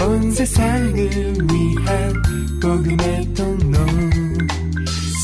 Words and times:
온 0.00 0.30
세상을 0.30 0.94
위한 0.94 2.22
복음의 2.60 3.34
통로 3.34 3.78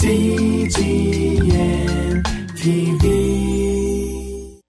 CGM 0.00 1.86
TV 2.56 4.60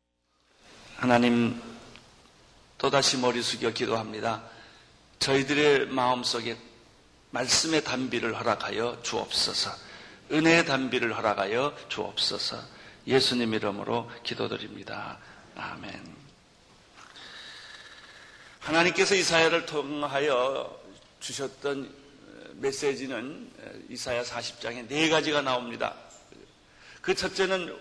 하나님 0.97 1.59
또다시 2.77 3.17
머리 3.17 3.41
숙여 3.41 3.71
기도합니다. 3.71 4.43
저희들의 5.19 5.87
마음속에 5.87 6.55
말씀의 7.31 7.83
단비를 7.83 8.39
허락하여 8.39 9.01
주옵소서. 9.01 9.71
은혜의 10.31 10.65
단비를 10.65 11.17
허락하여 11.17 11.75
주옵소서. 11.89 12.57
예수님 13.07 13.53
이름으로 13.53 14.09
기도드립니다. 14.23 15.17
아멘. 15.55 16.24
하나님께서 18.65 19.13
이사야를 19.13 19.67
통하여 19.67 20.81
주셨던 21.19 21.93
메시지는 22.55 23.51
이사야 23.89 24.23
40장에 24.23 24.87
네 24.87 25.07
가지가 25.07 25.43
나옵니다. 25.43 25.93
그 27.01 27.13
첫째는 27.13 27.77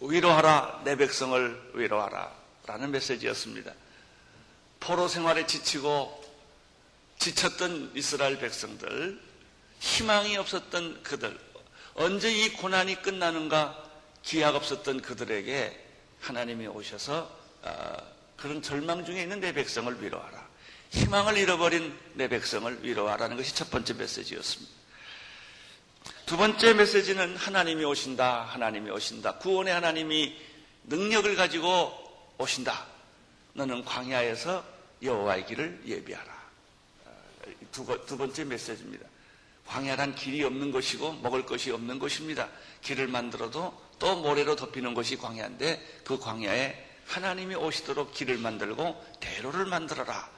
위로하라, 0.00 0.82
내 0.84 0.96
백성을 0.96 1.72
위로하라. 1.74 2.32
라는 2.66 2.92
메시지였습니다. 2.92 3.72
포로 4.78 5.08
생활에 5.08 5.44
지치고 5.44 6.24
지쳤던 7.18 7.90
이스라엘 7.96 8.38
백성들, 8.38 9.20
희망이 9.80 10.36
없었던 10.36 11.02
그들, 11.02 11.36
언제 11.94 12.30
이 12.30 12.52
고난이 12.52 13.02
끝나는가 13.02 13.76
기약 14.22 14.54
없었던 14.54 15.02
그들에게 15.02 15.84
하나님이 16.20 16.68
오셔서 16.68 17.28
그런 18.38 18.62
절망 18.62 19.04
중에 19.04 19.22
있는 19.22 19.40
내 19.40 19.52
백성을 19.52 20.02
위로하라. 20.02 20.48
희망을 20.90 21.36
잃어버린 21.36 21.94
내 22.14 22.28
백성을 22.28 22.82
위로하라는 22.82 23.36
것이 23.36 23.54
첫 23.54 23.70
번째 23.70 23.94
메시지였습니다. 23.94 24.78
두 26.24 26.36
번째 26.36 26.74
메시지는 26.74 27.36
하나님이 27.36 27.84
오신다, 27.84 28.42
하나님이 28.42 28.90
오신다. 28.90 29.38
구원의 29.38 29.74
하나님이 29.74 30.36
능력을 30.84 31.34
가지고 31.36 31.92
오신다. 32.38 32.86
너는 33.54 33.84
광야에서 33.84 34.64
여호와의 35.02 35.46
길을 35.46 35.82
예비하라. 35.86 36.38
두, 37.72 37.84
두 38.06 38.16
번째 38.16 38.44
메시지입니다. 38.44 39.06
광야란 39.66 40.14
길이 40.14 40.44
없는 40.44 40.70
것이고 40.70 41.14
먹을 41.14 41.44
것이 41.44 41.70
없는 41.72 41.98
것입니다. 41.98 42.48
길을 42.82 43.08
만들어도 43.08 43.88
또 43.98 44.16
모래로 44.16 44.54
덮이는 44.56 44.94
것이 44.94 45.16
광야인데 45.16 46.02
그 46.04 46.18
광야에 46.18 46.87
하나님이 47.08 47.54
오시도록 47.54 48.12
길을 48.12 48.38
만들고 48.38 49.04
대로를 49.18 49.64
만들어라. 49.64 50.30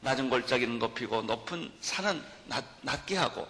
낮은 0.00 0.30
골짜기는 0.30 0.78
높이고 0.78 1.22
높은 1.22 1.70
산은 1.80 2.22
낮, 2.46 3.06
게 3.06 3.16
하고 3.16 3.46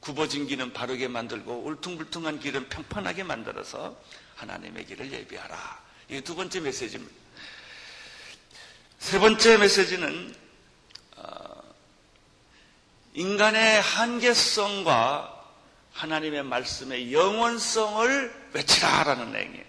굽어진 0.00 0.46
길은 0.46 0.72
바르게 0.72 1.08
만들고 1.08 1.64
울퉁불퉁한 1.64 2.40
길은 2.40 2.68
평판하게 2.68 3.24
만들어서 3.24 4.00
하나님의 4.36 4.86
길을 4.86 5.12
예비하라. 5.12 5.82
이게 6.08 6.20
두 6.20 6.34
번째 6.34 6.60
메시지입니다. 6.60 7.14
세 8.98 9.18
번째 9.18 9.58
메시지는 9.58 10.34
어, 11.16 11.62
인간의 13.14 13.80
한계성과 13.82 15.34
하나님의 15.92 16.44
말씀의 16.44 17.12
영원성을 17.12 18.50
외치라라는 18.52 19.32
내용이에요. 19.32 19.67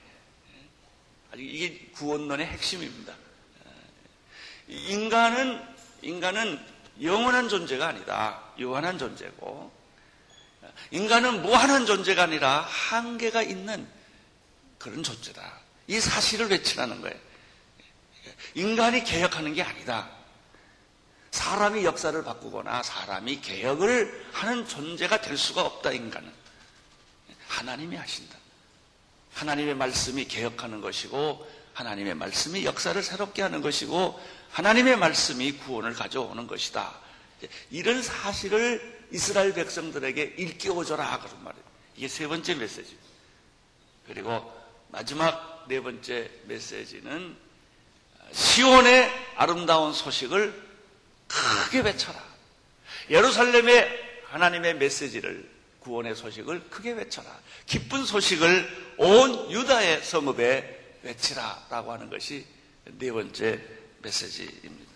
이게 1.39 1.89
구원론의 1.93 2.45
핵심입니다. 2.45 3.13
인간은 4.67 5.61
인간은 6.01 6.59
영원한 7.01 7.49
존재가 7.49 7.87
아니다. 7.87 8.43
유한한 8.57 8.97
존재고 8.97 9.71
인간은 10.91 11.41
무한한 11.41 11.85
존재가 11.85 12.23
아니라 12.23 12.61
한계가 12.61 13.41
있는 13.41 13.87
그런 14.77 15.03
존재다. 15.03 15.59
이 15.87 15.99
사실을 15.99 16.49
외치라는 16.49 17.01
거예요. 17.01 17.17
인간이 18.53 19.03
개혁하는 19.03 19.53
게 19.53 19.63
아니다. 19.63 20.09
사람이 21.31 21.83
역사를 21.85 22.23
바꾸거나 22.23 22.83
사람이 22.83 23.41
개혁을 23.41 24.29
하는 24.33 24.67
존재가 24.67 25.21
될 25.21 25.37
수가 25.37 25.61
없다, 25.61 25.91
인간은. 25.91 26.31
하나님이 27.47 27.95
하신다. 27.95 28.37
하나님의 29.33 29.75
말씀이 29.75 30.25
개혁하는 30.25 30.81
것이고 30.81 31.47
하나님의 31.73 32.15
말씀이 32.15 32.65
역사를 32.65 33.01
새롭게 33.01 33.41
하는 33.41 33.61
것이고 33.61 34.19
하나님의 34.51 34.97
말씀이 34.97 35.53
구원을 35.53 35.93
가져오는 35.93 36.45
것이다. 36.47 36.99
이런 37.71 38.01
사실을 38.01 38.99
이스라엘 39.11 39.53
백성들에게 39.53 40.35
일깨워줘라 40.37 41.19
그런 41.19 41.43
말이에요. 41.43 41.65
이게 41.95 42.07
세 42.07 42.27
번째 42.27 42.55
메시지. 42.55 42.97
그리고 44.07 44.51
마지막 44.89 45.65
네 45.67 45.81
번째 45.81 46.29
메시지는 46.45 47.37
시온의 48.31 49.11
아름다운 49.35 49.93
소식을 49.93 50.69
크게 51.27 51.81
외쳐라. 51.81 52.21
예루살렘의 53.09 54.09
하나님의 54.25 54.75
메시지를 54.75 55.49
구원의 55.79 56.15
소식을 56.15 56.69
크게 56.69 56.91
외쳐라. 56.91 57.27
기쁜 57.65 58.05
소식을 58.05 58.95
온 58.97 59.51
유다의 59.51 60.03
성읍에 60.03 60.99
외치라 61.03 61.67
라고 61.69 61.93
하는 61.93 62.09
것이 62.09 62.45
네 62.85 63.11
번째 63.11 63.59
메시지입니다. 63.99 64.91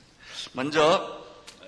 먼저 0.54 1.26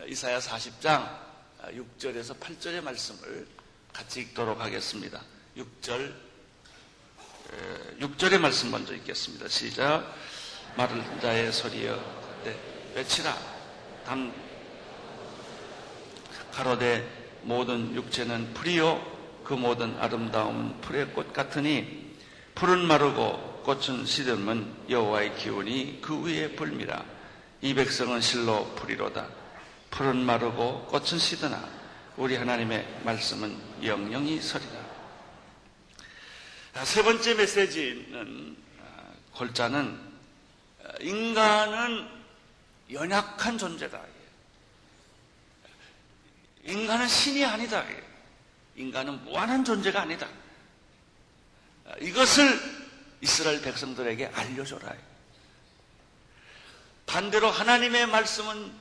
이사야 0.07 0.39
40장 0.39 1.25
6절에서 1.63 2.39
8절의 2.39 2.81
말씀을 2.81 3.47
같이 3.93 4.21
읽도록 4.21 4.59
하겠습니다. 4.59 5.21
6절 5.57 6.13
6절의 7.99 8.37
말씀 8.39 8.71
먼저 8.71 8.93
읽겠습니다. 8.93 9.47
시작. 9.47 10.13
마른 10.75 11.21
자의 11.21 11.51
소리여 11.51 11.95
네, 12.43 12.59
외치라. 12.95 13.35
담 14.05 14.33
가로되 16.51 17.24
모든 17.45 17.95
육체는 17.95 18.53
풀이요 18.53 19.13
그 19.43 19.53
모든 19.53 19.95
아름다움 19.99 20.79
풀의 20.81 21.13
꽃 21.13 21.31
같으니 21.31 22.15
풀은 22.55 22.85
마르고 22.85 23.61
꽃은 23.63 24.05
시들면 24.05 24.85
여호와의 24.89 25.35
기운이 25.35 25.99
그 26.01 26.23
위에 26.23 26.55
불미라. 26.55 27.03
이 27.61 27.73
백성은 27.73 28.21
실로 28.21 28.65
풀이로다. 28.75 29.27
풀은 29.91 30.17
마르고 30.17 30.85
꽃은 30.85 31.19
시드나. 31.19 31.67
우리 32.17 32.35
하나님의 32.35 33.01
말씀은 33.03 33.83
영영이 33.83 34.39
서리다 34.39 34.85
세 36.85 37.03
번째 37.03 37.33
메시지는 37.33 38.55
아, 38.81 39.01
골자는 39.33 39.99
아, 40.83 40.89
인간은 41.01 42.07
연약한 42.91 43.57
존재다 43.57 43.99
인간은 46.65 47.07
신이 47.07 47.45
아니다 47.45 47.83
인간은 48.75 49.23
무한한 49.23 49.63
존재가 49.63 50.01
아니다. 50.01 50.27
이것을 52.01 52.59
이스라엘 53.21 53.61
백성들에게 53.61 54.27
알려줘라. 54.27 54.93
반대로 57.05 57.49
하나님의 57.49 58.07
말씀은 58.07 58.71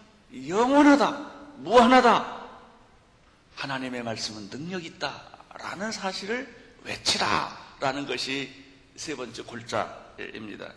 영원하다, 0.48 1.10
무한하다. 1.58 2.44
하나님의 3.54 4.02
말씀은 4.02 4.50
능력 4.50 4.84
있다. 4.84 5.22
라는 5.60 5.92
사실을 5.92 6.52
외치라. 6.82 7.76
라는 7.80 8.06
것이 8.06 8.64
세 8.96 9.14
번째 9.14 9.42
골자입니다. 9.42 10.72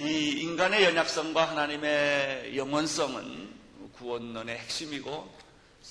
이 0.00 0.42
인간의 0.42 0.84
연약성과 0.84 1.50
하나님의 1.50 2.56
영원성은 2.56 3.92
구원론의 3.94 4.56
핵심이고 4.58 5.36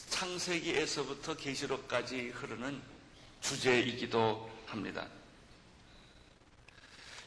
창세기에서부터 0.10 1.36
계시록까지 1.36 2.30
흐르는 2.30 2.82
주제이기도 3.42 4.50
합니다. 4.66 5.08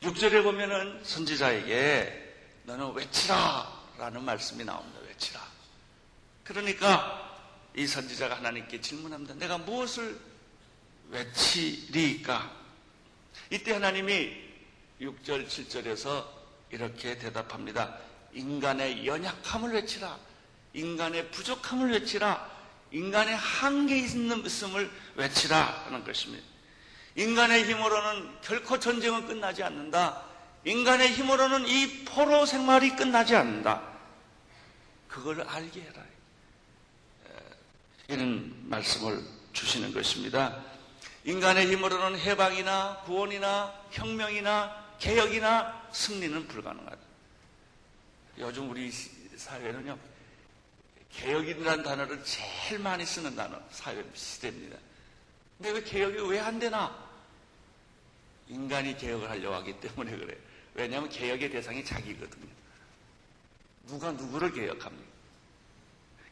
6절에 0.01 0.43
보면은 0.43 1.05
선지자에게 1.05 2.35
너는 2.65 2.95
외치라 2.95 3.71
라는 3.99 4.25
말씀이 4.25 4.65
나옵니다. 4.65 5.01
외치라. 5.07 5.47
그러니까 6.45 7.39
이 7.77 7.87
선지자가 7.87 8.37
하나님께 8.37 8.81
질문합니다. 8.81 9.35
내가 9.35 9.59
무엇을 9.59 10.19
외치리까? 11.11 12.57
이때 13.51 13.73
하나님이 13.73 14.49
6절, 15.03 15.47
7절에서 15.47 16.40
이렇게 16.71 17.19
대답합니다. 17.19 17.97
인간의 18.33 19.07
연약함을 19.07 19.73
외치라. 19.73 20.19
인간의 20.73 21.31
부족함을 21.31 21.91
외치라. 21.93 22.49
인간의 22.93 23.37
한계 23.37 23.99
있음을 23.99 24.91
외치라 25.17 25.85
하는 25.87 26.05
것입니다. 26.05 26.45
인간의 27.17 27.65
힘으로는 27.65 28.41
결코 28.41 28.79
전쟁은 28.79 29.27
끝나지 29.27 29.63
않는다. 29.63 30.23
인간의 30.65 31.13
힘으로는 31.13 31.67
이 31.67 32.05
포로 32.05 32.47
생활이 32.47 32.95
끝나지 32.97 33.35
않는다. 33.35 33.83
그걸 35.09 35.43
알게 35.43 35.81
해라. 35.81 36.03
이런 38.09 38.53
말씀을 38.69 39.23
주시는 39.53 39.93
것입니다. 39.93 40.63
인간의 41.25 41.71
힘으로는 41.71 42.19
해방이나 42.19 43.03
구원이나 43.05 43.73
혁명이나 43.91 44.80
개혁이나 45.01 45.89
승리는 45.93 46.47
불가능하다. 46.47 46.99
요즘 48.39 48.71
우리 48.71 48.93
사회는요, 49.37 49.99
개혁이라는 51.11 51.83
단어를 51.83 52.23
제일 52.23 52.79
많이 52.79 53.05
쓰는 53.05 53.35
단어, 53.35 53.59
사회 53.71 54.05
시대입니다. 54.15 54.77
근데 55.59 55.73
왜 55.73 55.83
개혁이 55.83 56.21
왜 56.29 56.39
안 56.39 56.59
되나? 56.59 57.11
인간이 58.49 58.97
개혁을 58.97 59.29
하려고 59.29 59.55
하기 59.57 59.81
때문에 59.81 60.17
그래요. 60.17 60.39
왜냐하면 60.75 61.09
개혁의 61.09 61.51
대상이 61.51 61.85
자기거든요. 61.85 62.47
누가 63.87 64.13
누구를 64.13 64.53
개혁합니까? 64.53 65.11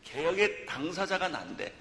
개혁의 0.04 0.66
당사자가 0.66 1.28
난데. 1.28 1.74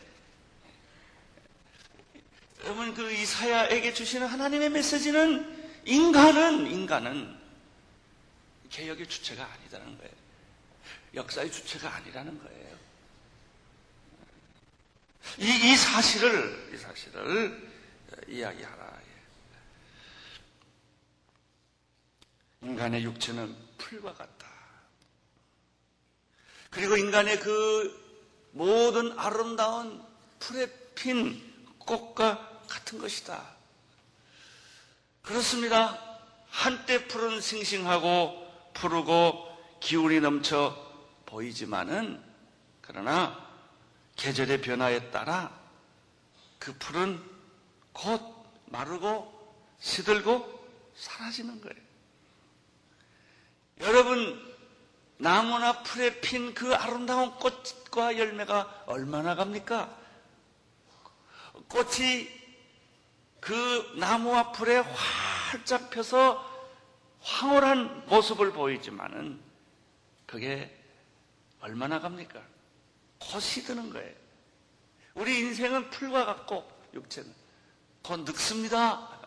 여러분, 2.64 2.94
그 2.94 3.12
이사야에게 3.12 3.94
주시는 3.94 4.28
하나님의 4.28 4.70
메시지는 4.70 5.57
인간은, 5.88 6.68
인간은 6.68 7.40
개혁의 8.70 9.08
주체가 9.08 9.46
아니다는 9.46 9.98
거예요. 9.98 10.14
역사의 11.14 11.52
주체가 11.52 11.96
아니라는 11.96 12.38
거예요. 12.44 12.78
이, 15.40 15.46
이 15.46 15.76
사실을, 15.76 16.72
이 16.74 16.78
사실을 16.78 17.72
이야기하라. 18.28 18.98
인간의 22.62 23.04
육체는 23.04 23.56
풀과 23.78 24.14
같다. 24.14 24.48
그리고 26.70 26.98
인간의 26.98 27.40
그 27.40 28.50
모든 28.52 29.18
아름다운 29.18 30.04
풀에 30.40 30.68
핀 30.96 31.42
꽃과 31.80 32.64
같은 32.68 33.00
것이다. 33.00 33.57
그렇습니다. 35.28 36.00
한때 36.50 37.06
풀은 37.06 37.42
싱싱하고 37.42 38.48
푸르고 38.74 39.46
기운이 39.82 40.22
넘쳐 40.22 40.74
보이지만은 41.26 42.24
그러나 42.80 43.38
계절의 44.16 44.62
변화에 44.62 45.12
따라 45.12 45.52
그 46.58 46.74
풀은 46.78 47.22
곧 47.92 48.22
마르고 48.68 49.58
시들고 49.80 50.66
사라지는 50.96 51.60
거예요. 51.60 51.82
여러분, 53.82 54.56
나무나 55.18 55.84
풀에 55.84 56.22
핀 56.22 56.54
그 56.54 56.74
아름다운 56.74 57.32
꽃과 57.36 58.18
열매가 58.18 58.86
얼마나 58.88 59.36
갑니까? 59.36 59.94
꽃이 61.68 62.37
그 63.48 63.94
나무와 63.96 64.52
풀에 64.52 64.80
활짝 64.80 65.90
펴서 65.90 66.46
황홀한 67.22 68.08
모습을 68.08 68.52
보이지만은 68.52 69.40
그게 70.26 70.78
얼마나 71.62 72.02
갑니까? 72.02 72.42
곧 73.18 73.40
시드는 73.40 73.92
거예요. 73.92 74.14
우리 75.14 75.40
인생은 75.40 75.92
풀과 75.92 76.26
같고 76.26 76.70
육체는 76.94 77.34
곧 78.04 78.20
늙습니다. 78.26 79.18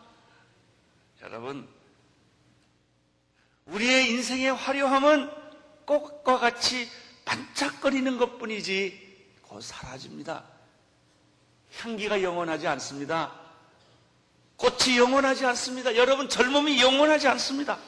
여러분, 1.23 1.67
우리의 3.65 4.11
인생의 4.11 4.53
화려함은 4.53 5.31
꽃과 5.87 6.37
같이 6.37 6.87
반짝거리는 7.25 8.19
것 8.19 8.37
뿐이지 8.37 9.39
곧 9.41 9.61
사라집니다. 9.61 10.43
향기가 11.79 12.21
영원하지 12.21 12.67
않습니다. 12.67 13.40
꽃이 14.61 14.97
영원하지 14.97 15.43
않습니다. 15.47 15.95
여러분 15.95 16.29
젊음이 16.29 16.79
영원하지 16.79 17.27
않습니다. 17.29 17.79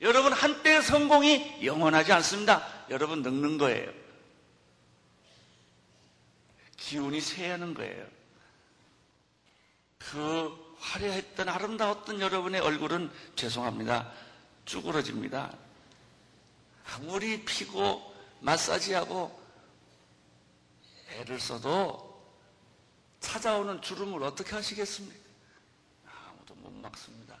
여러분 0.00 0.32
한때의 0.32 0.82
성공이 0.82 1.64
영원하지 1.64 2.12
않습니다. 2.14 2.66
여러분 2.88 3.20
늙는 3.20 3.58
거예요. 3.58 3.92
기운이 6.78 7.20
쇠하는 7.20 7.74
거예요. 7.74 8.06
그 9.98 10.74
화려했던 10.78 11.48
아름다웠던 11.50 12.20
여러분의 12.20 12.62
얼굴은 12.62 13.10
죄송합니다. 13.36 14.10
쭈그러집니다. 14.64 15.54
아무리 16.94 17.44
피고 17.44 18.14
마사지하고 18.40 19.38
애를 21.10 21.38
써도 21.40 22.22
찾아오는 23.20 23.80
주름을 23.82 24.22
어떻게 24.22 24.54
하시겠습니까? 24.54 25.23
막습니다. 26.84 27.40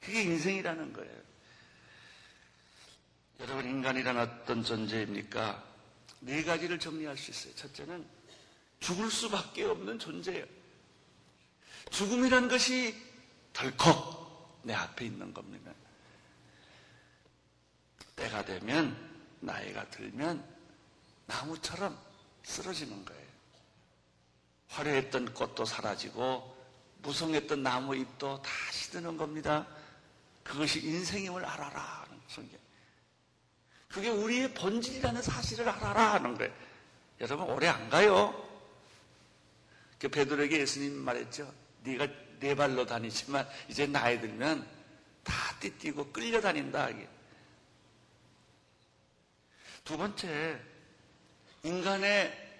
그게 0.00 0.22
인생이라는 0.22 0.92
거예요. 0.92 1.22
여러분, 3.40 3.64
인간이란 3.64 4.18
어떤 4.18 4.62
존재입니까? 4.62 5.64
네 6.20 6.42
가지를 6.42 6.78
정리할 6.78 7.16
수 7.16 7.30
있어요. 7.30 7.54
첫째는 7.54 8.06
죽을 8.80 9.10
수밖에 9.10 9.64
없는 9.64 9.98
존재예요. 9.98 10.44
죽음이란 11.90 12.48
것이 12.48 12.94
덜컥 13.52 14.60
내 14.64 14.74
앞에 14.74 15.06
있는 15.06 15.32
겁니다. 15.34 15.72
때가 18.16 18.44
되면 18.44 18.96
나이가 19.40 19.88
들면 19.90 20.44
나무처럼 21.26 21.98
쓰러지는 22.44 23.04
거예요. 23.04 23.22
화려했던 24.68 25.34
꽃도 25.34 25.64
사라지고 25.64 26.51
무성했던 27.02 27.62
나무 27.62 27.94
잎도 27.94 28.40
다 28.42 28.50
시드는 28.70 29.16
겁니다. 29.16 29.66
그것이 30.42 30.80
인생임을 30.80 31.44
알아라 31.44 31.80
하는 31.80 32.20
성경. 32.28 32.58
그게 33.88 34.08
우리의 34.08 34.54
본질이라는 34.54 35.20
사실을 35.20 35.68
알아라 35.68 36.14
하는 36.14 36.36
거예요. 36.36 36.52
여러분 37.20 37.48
오래 37.50 37.68
안 37.68 37.88
가요. 37.90 38.48
그 39.98 40.08
베드로에게 40.08 40.60
예수님 40.60 40.96
말했죠. 40.96 41.52
네가 41.82 42.08
네 42.40 42.54
발로 42.54 42.86
다니지만 42.86 43.48
이제 43.68 43.86
나이 43.86 44.20
들면 44.20 44.66
다 45.22 45.34
띠뛰고 45.60 46.10
끌려다닌다. 46.12 46.88
두 49.84 49.96
번째, 49.96 50.60
인간의 51.62 52.50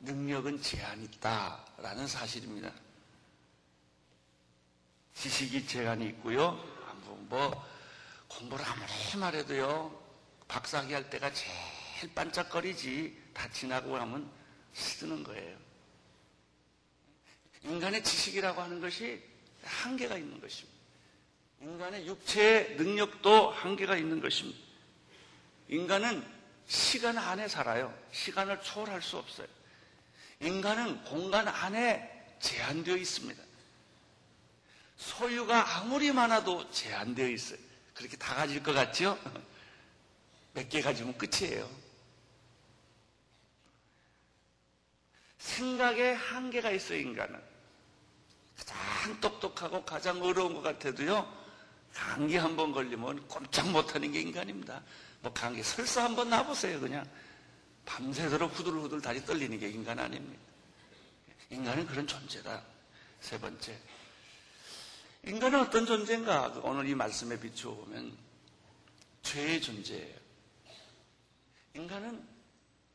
능력은 0.00 0.60
제한이 0.60 1.04
있다라는 1.04 2.06
사실입니다. 2.06 2.72
지식이 5.14 5.66
제한이 5.66 6.06
있고요. 6.06 6.52
뭐 7.28 7.66
공부를 8.28 8.64
아무리 8.64 8.90
말해도요. 9.18 10.02
박사학위 10.48 10.92
할 10.92 11.08
때가 11.08 11.32
제일 11.32 12.12
반짝거리지 12.14 13.30
다 13.32 13.48
지나고 13.50 13.96
나면 13.96 14.30
시드는 14.72 15.22
거예요. 15.24 15.56
인간의 17.64 18.02
지식이라고 18.02 18.60
하는 18.60 18.80
것이 18.80 19.22
한계가 19.62 20.16
있는 20.16 20.40
것입니다. 20.40 20.78
인간의 21.60 22.06
육체의 22.06 22.76
능력도 22.76 23.50
한계가 23.50 23.96
있는 23.96 24.20
것입니다. 24.20 24.58
인간은 25.68 26.26
시간 26.66 27.16
안에 27.16 27.48
살아요. 27.48 27.96
시간을 28.10 28.60
초월할 28.62 29.00
수 29.00 29.16
없어요. 29.16 29.46
인간은 30.40 31.04
공간 31.04 31.46
안에 31.46 32.36
제한되어 32.40 32.96
있습니다. 32.96 33.42
소유가 34.96 35.76
아무리 35.78 36.12
많아도 36.12 36.70
제한되어 36.70 37.28
있어요. 37.28 37.58
그렇게 37.94 38.16
다 38.16 38.34
가질 38.34 38.62
것 38.62 38.72
같죠? 38.72 39.18
몇 40.54 40.68
개 40.68 40.80
가지면 40.82 41.16
끝이에요. 41.16 41.68
생각에 45.38 46.12
한계가 46.12 46.70
있어요, 46.70 46.98
인간은. 47.00 47.40
가장 48.56 49.20
똑똑하고 49.20 49.84
가장 49.84 50.22
어려운 50.22 50.54
것 50.54 50.62
같아도요, 50.62 51.26
감기 51.92 52.36
한 52.36 52.54
번 52.56 52.72
걸리면 52.72 53.26
꼼짝 53.28 53.68
못하는 53.70 54.12
게 54.12 54.20
인간입니다. 54.20 54.82
뭐 55.20 55.32
감기 55.32 55.62
설사 55.62 56.04
한 56.04 56.14
번 56.14 56.30
나보세요, 56.30 56.80
그냥. 56.80 57.04
밤새도록 57.84 58.52
후들후들 58.56 59.00
다리 59.00 59.24
떨리는 59.24 59.58
게 59.58 59.68
인간 59.68 59.98
아닙니까? 59.98 60.40
인간은 61.50 61.86
그런 61.86 62.06
존재다. 62.06 62.62
세 63.20 63.38
번째. 63.40 63.76
인간은 65.24 65.60
어떤 65.60 65.86
존재인가? 65.86 66.48
오늘 66.64 66.88
이 66.88 66.94
말씀에 66.96 67.38
비추어 67.38 67.74
보면 67.74 68.12
죄의 69.22 69.60
존재예요. 69.60 70.16
인간은 71.74 72.26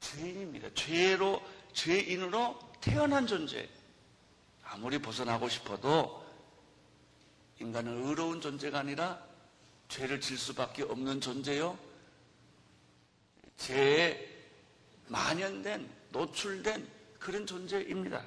죄인입니다. 0.02 0.70
죄로, 0.76 1.42
죄인으로 1.72 2.60
태어난 2.82 3.26
존재. 3.26 3.70
아무리 4.64 4.98
벗어나고 5.00 5.48
싶어도 5.48 6.26
인간은 7.60 8.06
의로운 8.06 8.42
존재가 8.42 8.80
아니라 8.80 9.24
죄를 9.88 10.20
질 10.20 10.38
수밖에 10.38 10.84
없는 10.84 11.22
존재요. 11.22 11.80
죄에 13.56 14.36
만연된, 15.08 15.90
노출된 16.12 16.88
그런 17.20 17.48
존재입니다. 17.48 18.24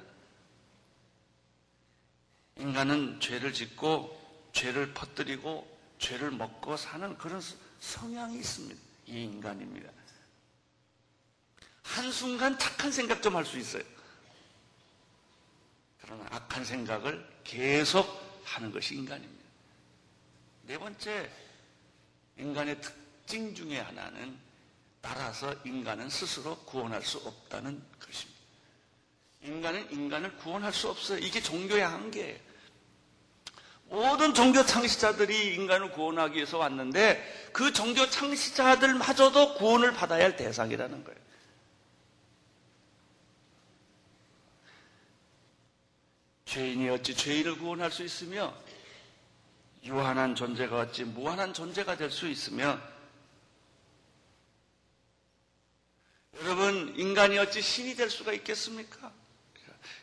인간은 2.61 3.19
죄를 3.19 3.53
짓고, 3.53 4.19
죄를 4.53 4.93
퍼뜨리고, 4.93 5.67
죄를 5.97 6.29
먹고 6.29 6.77
사는 6.77 7.17
그런 7.17 7.41
성향이 7.79 8.37
있습니다. 8.37 8.79
이 9.07 9.23
인간입니다. 9.23 9.89
한순간 11.81 12.59
착한 12.59 12.91
생각 12.91 13.21
좀 13.23 13.35
할 13.35 13.45
수 13.45 13.57
있어요. 13.57 13.83
그러나 16.01 16.23
악한 16.29 16.63
생각을 16.63 17.27
계속 17.43 18.05
하는 18.45 18.71
것이 18.71 18.93
인간입니다. 18.95 19.43
네 20.63 20.77
번째, 20.77 21.31
인간의 22.37 22.79
특징 22.79 23.55
중에 23.55 23.79
하나는 23.79 24.37
따라서 25.01 25.55
인간은 25.65 26.09
스스로 26.11 26.55
구원할 26.59 27.01
수 27.03 27.17
없다는 27.17 27.83
것입니다. 27.99 28.39
인간은 29.41 29.91
인간을 29.91 30.37
구원할 30.37 30.71
수 30.71 30.89
없어요. 30.89 31.17
이게 31.17 31.41
종교의 31.41 31.81
한계예요. 31.81 32.50
모든 33.91 34.33
종교 34.33 34.65
창시자들이 34.65 35.53
인간을 35.55 35.91
구원하기 35.91 36.35
위해서 36.35 36.57
왔는데 36.57 37.49
그 37.51 37.73
종교 37.73 38.09
창시자들마저도 38.09 39.55
구원을 39.55 39.91
받아야 39.91 40.23
할 40.23 40.37
대상이라는 40.37 41.03
거예요. 41.03 41.19
죄인이 46.45 46.89
어찌 46.89 47.13
죄인을 47.13 47.57
구원할 47.57 47.91
수 47.91 48.03
있으며 48.03 48.53
유한한 49.83 50.35
존재가 50.35 50.79
어찌 50.79 51.03
무한한 51.03 51.53
존재가 51.53 51.97
될 51.97 52.09
수 52.11 52.29
있으며 52.29 52.79
여러분 56.39 56.93
인간이 56.97 57.37
어찌 57.37 57.61
신이 57.61 57.95
될 57.95 58.09
수가 58.09 58.31
있겠습니까? 58.31 59.11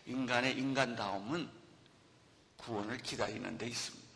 인간의 0.04 0.59
인간다움은 0.59 1.57
구원을 2.68 2.98
기다리는 2.98 3.56
데 3.56 3.66
있습니다. 3.66 4.06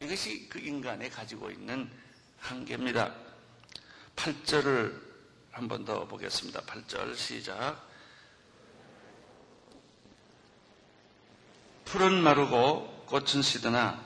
이것이 0.00 0.48
그 0.48 0.58
인간에 0.58 1.10
가지고 1.10 1.50
있는 1.50 1.90
한계입니다. 2.38 3.14
8절을 4.16 5.02
한 5.52 5.68
번 5.68 5.84
더 5.84 6.08
보겠습니다. 6.08 6.62
8절 6.62 7.14
시작. 7.14 7.86
풀은 11.84 12.22
마르고 12.22 13.04
꽃은 13.06 13.42
시드나 13.42 14.02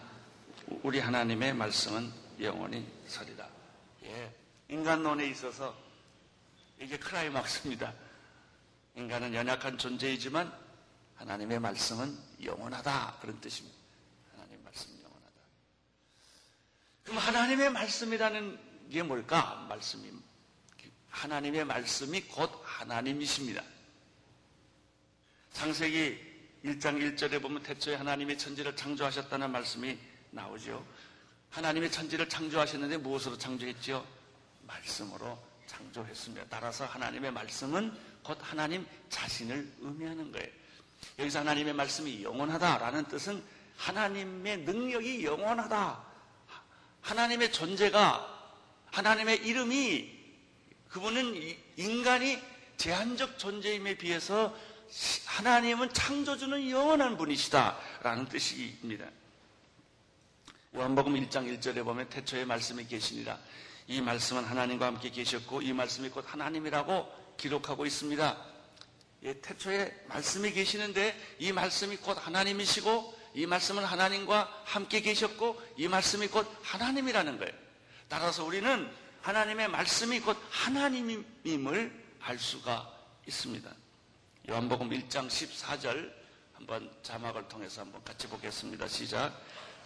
우리 0.83 0.99
하나님의 0.99 1.55
말씀은 1.55 2.13
영원히 2.41 2.85
서리다. 3.07 3.49
예, 4.05 4.35
인간론에 4.69 5.27
있어서 5.29 5.75
이게 6.81 6.99
크라이막스입니다. 6.99 7.95
인간은 8.97 9.35
연약한 9.35 9.79
존재이지만 9.79 10.53
하나님의 11.17 11.61
말씀은 11.61 12.28
영원하다. 12.43 13.19
그런 13.21 13.41
뜻입니다. 13.41 13.77
하나님의 14.33 14.59
말씀은 14.65 15.03
영원하다. 15.03 15.35
그럼 17.05 17.19
하나님의 17.19 17.71
말씀이라는 17.71 18.89
게 18.91 19.03
뭘까? 19.03 19.67
말씀이. 19.69 20.19
하나님의 21.11 21.65
말씀이 21.65 22.23
곧 22.23 22.51
하나님이십니다. 22.65 23.63
창세기 25.53 26.29
1장 26.65 27.17
1절에 27.17 27.43
보면 27.43 27.63
태초에 27.63 27.97
하나님의 27.97 28.39
천지를 28.39 28.77
창조하셨다는 28.77 29.51
말씀이 29.51 29.99
나오죠. 30.31 30.87
하나님의 31.51 31.91
천지를 31.91 32.29
창조하셨는데 32.29 32.99
무엇으로 32.99 33.39
창조했지요? 33.39 34.07
말씀으로 34.67 35.39
창조했습니다. 35.67 36.47
따라서 36.49 36.85
하나님의 36.87 37.33
말씀은 37.33 37.97
곧 38.23 38.39
하나님 38.41 38.87
자신을 39.09 39.73
의미하는 39.81 40.31
거예요. 40.31 40.58
여기서 41.19 41.41
하나님의 41.41 41.75
말씀이 41.75 42.23
영원하다라는 42.23 43.05
뜻은 43.07 43.43
하나님의 43.77 44.59
능력이 44.59 45.25
영원하다. 45.25 46.05
하나님의 47.01 47.53
존재가 47.53 48.39
하나님의 48.91 49.47
이름이 49.47 50.19
그분은 50.89 51.57
인간이 51.77 52.39
제한적 52.77 53.39
존재임에 53.39 53.97
비해서 53.97 54.55
하나님은 55.27 55.93
창조주는 55.93 56.71
영원한 56.71 57.17
분이시다라는 57.17 58.29
뜻입니다. 58.29 59.07
요한복음 60.75 61.15
1장 61.15 61.59
1절에 61.59 61.85
보면 61.85 62.09
태초에 62.09 62.45
말씀이 62.45 62.87
계시니라. 62.87 63.39
이 63.87 64.01
말씀은 64.01 64.45
하나님과 64.45 64.87
함께 64.87 65.11
계셨고 65.11 65.63
이 65.63 65.73
말씀이 65.73 66.09
곧 66.11 66.25
하나님이라고 66.27 67.37
기록하고 67.37 67.87
있습니다. 67.87 68.37
예, 69.25 69.41
태초에 69.41 70.05
말씀이 70.07 70.53
계시는데 70.53 71.37
이 71.39 71.53
말씀이 71.53 71.97
곧 71.97 72.17
하나님이시고 72.21 73.19
이 73.35 73.47
말씀은 73.47 73.85
하나님과 73.85 74.63
함께 74.65 75.01
계셨고 75.01 75.61
이 75.77 75.89
말씀이 75.89 76.29
곧 76.29 76.47
하나님이라는 76.63 77.39
거예요. 77.39 77.53
따라서 78.09 78.45
우리는 78.45 78.91
하나님의 79.23 79.69
말씀이 79.69 80.21
곧 80.21 80.37
하나님임을 80.51 82.05
알 82.21 82.39
수가 82.39 82.91
있습니다. 83.27 83.71
요한복음 84.49 84.91
1장 84.91 85.29
14절 85.29 86.13
한번 86.55 86.91
자막을 87.03 87.49
통해서 87.49 87.83
한번 87.83 88.03
같이 88.05 88.27
보겠습니다. 88.29 88.89
시작. 88.89 89.33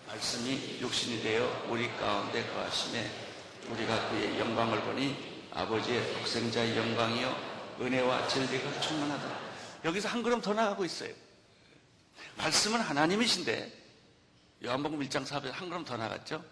말씀이 0.06 0.78
육신이 0.80 1.22
되어 1.22 1.66
우리 1.68 1.88
가운데 1.96 2.44
거하심에 2.52 3.10
우리가 3.70 4.10
그의 4.10 4.38
영광을 4.38 4.80
보니 4.82 5.48
아버지의 5.52 6.14
독생자의 6.14 6.76
영광이요 6.76 7.51
은혜와 7.80 8.28
진리가 8.28 8.80
충만하다. 8.80 9.38
여기서 9.84 10.08
한 10.08 10.22
걸음 10.22 10.40
더 10.40 10.54
나가고 10.54 10.84
있어요. 10.84 11.12
말씀은 12.36 12.80
하나님이신데 12.80 13.82
요한복음 14.64 15.00
1장 15.00 15.26
4절 15.26 15.50
한 15.50 15.68
걸음 15.68 15.84
더 15.84 15.96
나갔죠. 15.96 16.44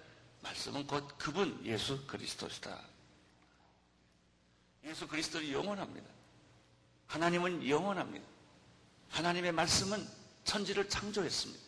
말씀은 0.43 0.87
곧 0.87 1.07
그분 1.19 1.61
예수 1.65 2.07
그리스도시다. 2.07 2.79
예수 4.85 5.07
그리스도는 5.07 5.53
영원합니다. 5.53 6.09
하나님은 7.07 7.69
영원합니다. 7.69 8.27
하나님의 9.11 9.53
말씀은 9.53 10.07
천지를 10.45 10.89
창조했습니다. 10.89 11.63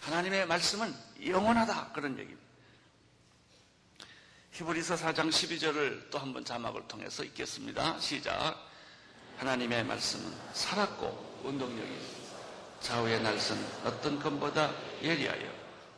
하나님의 0.00 0.46
말씀은 0.46 0.94
영원하다. 1.26 1.92
그런 1.92 2.18
얘기입니다. 2.18 2.49
히브리서 4.52 4.96
4장 4.96 5.28
12절을 5.28 6.10
또 6.10 6.18
한번 6.18 6.44
자막을 6.44 6.86
통해서 6.88 7.22
읽겠습니다. 7.22 7.98
시작. 8.00 8.56
하나님의 9.38 9.84
말씀은 9.84 10.32
살았고 10.52 11.40
운동력이 11.44 11.98
좌우의 12.80 13.22
날선 13.22 13.58
어떤 13.84 14.18
것보다 14.18 14.72
예리하여 15.02 15.48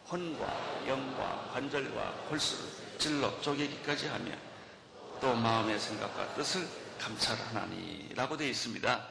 혼과 0.09 0.87
영과 0.87 1.51
관절과 1.53 2.11
홀수를 2.31 2.65
질러 2.99 3.41
쪼개기까지 3.41 4.07
하며 4.09 4.33
또 5.21 5.35
마음의 5.35 5.81
생각과 5.81 6.35
뜻을 6.35 6.69
감찰하나니라고 7.01 8.37
되어 8.37 8.49
있습니다. 8.49 9.09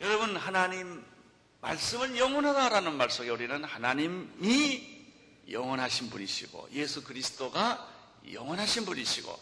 여러분 0.00 0.36
하나님 0.36 1.04
말씀은 1.60 2.16
영원하다라는 2.16 2.96
말 2.96 3.10
속에 3.10 3.28
우리는 3.28 3.64
하나님이 3.64 5.00
영원하신 5.50 6.08
분이시고 6.10 6.68
예수 6.72 7.02
그리스도가 7.02 7.89
영원하신 8.32 8.84
분이시고 8.84 9.38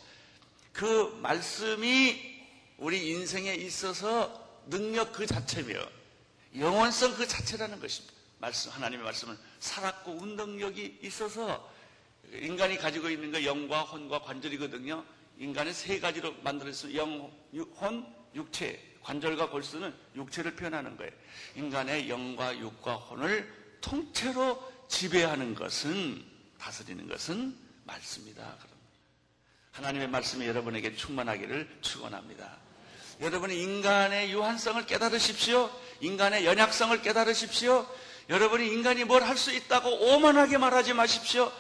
그 0.73 1.19
말씀이 1.23 2.39
우리 2.79 3.11
인생에 3.11 3.55
있어서 3.55 4.63
능력 4.67 5.13
그 5.13 5.27
자체며 5.27 5.75
영원성 6.57 7.15
그 7.15 7.27
자체라는 7.27 7.81
것입니다. 7.81 8.15
말씀 8.39 8.71
하나님의 8.71 9.05
말씀은 9.05 9.37
살았고 9.59 10.13
운동력이 10.13 11.01
있어서 11.03 11.69
인간이 12.33 12.77
가지고 12.77 13.09
있는 13.09 13.33
거 13.33 13.45
영과 13.45 13.83
혼과 13.83 14.23
관절이거든요. 14.23 15.05
인간의 15.39 15.73
세 15.75 15.99
가지로 15.99 16.35
만들어서 16.43 16.95
영, 16.95 17.33
혼, 17.77 18.07
육체, 18.35 18.81
관절과 19.03 19.51
골수는 19.51 19.95
육체를 20.15 20.55
표현하는 20.55 20.97
거예요. 20.97 21.13
인간의 21.57 22.11
영과 22.11 22.57
육과 22.57 22.95
혼을 22.95 23.51
통째로 23.81 24.87
지배하는 24.89 25.55
것은 25.55 26.25
다스리는 26.59 27.09
것은 27.09 27.57
말씀이다. 27.89 28.57
하나님의 29.73 30.09
말씀이 30.09 30.47
여러분에게 30.47 30.95
충만하기를 30.95 31.79
축원합니다. 31.81 32.57
여러분이 33.21 33.61
인간의 33.61 34.31
유한성을 34.33 34.85
깨달으십시오. 34.87 35.71
인간의 36.01 36.45
연약성을 36.47 37.01
깨달으십시오. 37.03 37.87
여러분이 38.29 38.69
인간이 38.69 39.05
뭘 39.05 39.23
할 39.23 39.37
수 39.37 39.53
있다고 39.53 39.89
오만하게 40.15 40.59
말하지 40.59 40.93
마십시오. 40.95 41.51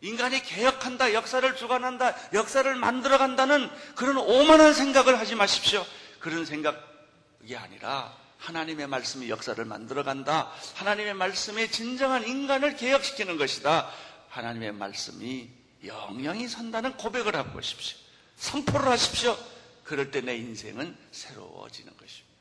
인간이 0.00 0.42
개혁한다, 0.42 1.14
역사를 1.14 1.56
주관한다, 1.56 2.14
역사를 2.34 2.74
만들어간다는 2.74 3.70
그런 3.94 4.18
오만한 4.18 4.74
생각을 4.74 5.18
하지 5.18 5.34
마십시오. 5.34 5.84
그런 6.20 6.44
생각이 6.44 7.56
아니라 7.56 8.14
하나님의 8.38 8.86
말씀이 8.86 9.30
역사를 9.30 9.64
만들어간다. 9.64 10.50
하나님의 10.74 11.14
말씀이 11.14 11.70
진정한 11.70 12.26
인간을 12.28 12.76
개혁시키는 12.76 13.38
것이다. 13.38 13.90
하나님의 14.34 14.72
말씀이 14.72 15.48
영영이 15.84 16.48
선다는 16.48 16.96
고백을 16.96 17.36
하고 17.36 17.60
싶십시오. 17.60 17.98
선포를 18.36 18.88
하십시오. 18.88 19.36
그럴 19.84 20.10
때 20.10 20.20
내 20.22 20.34
인생은 20.36 20.96
새로워지는 21.12 21.96
것입니다. 21.96 22.34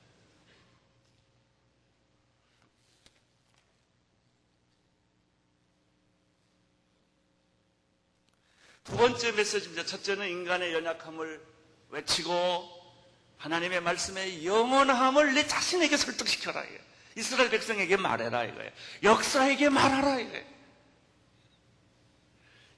두 8.83 8.97
번째 8.97 9.31
메시지입니다. 9.33 9.85
첫째는 9.85 10.27
인간의 10.29 10.73
연약함을 10.73 11.41
외치고 11.89 12.69
하나님의 13.37 13.81
말씀의 13.81 14.45
영원함을 14.45 15.35
내 15.35 15.47
자신에게 15.47 15.95
설득시켜라. 15.95 16.63
이거예요. 16.63 16.81
이스라엘 17.15 17.49
백성에게 17.51 17.97
말해라 17.97 18.45
이거예요. 18.45 18.71
역사에게 19.03 19.69
말하라 19.69 20.19
이거예요. 20.21 20.52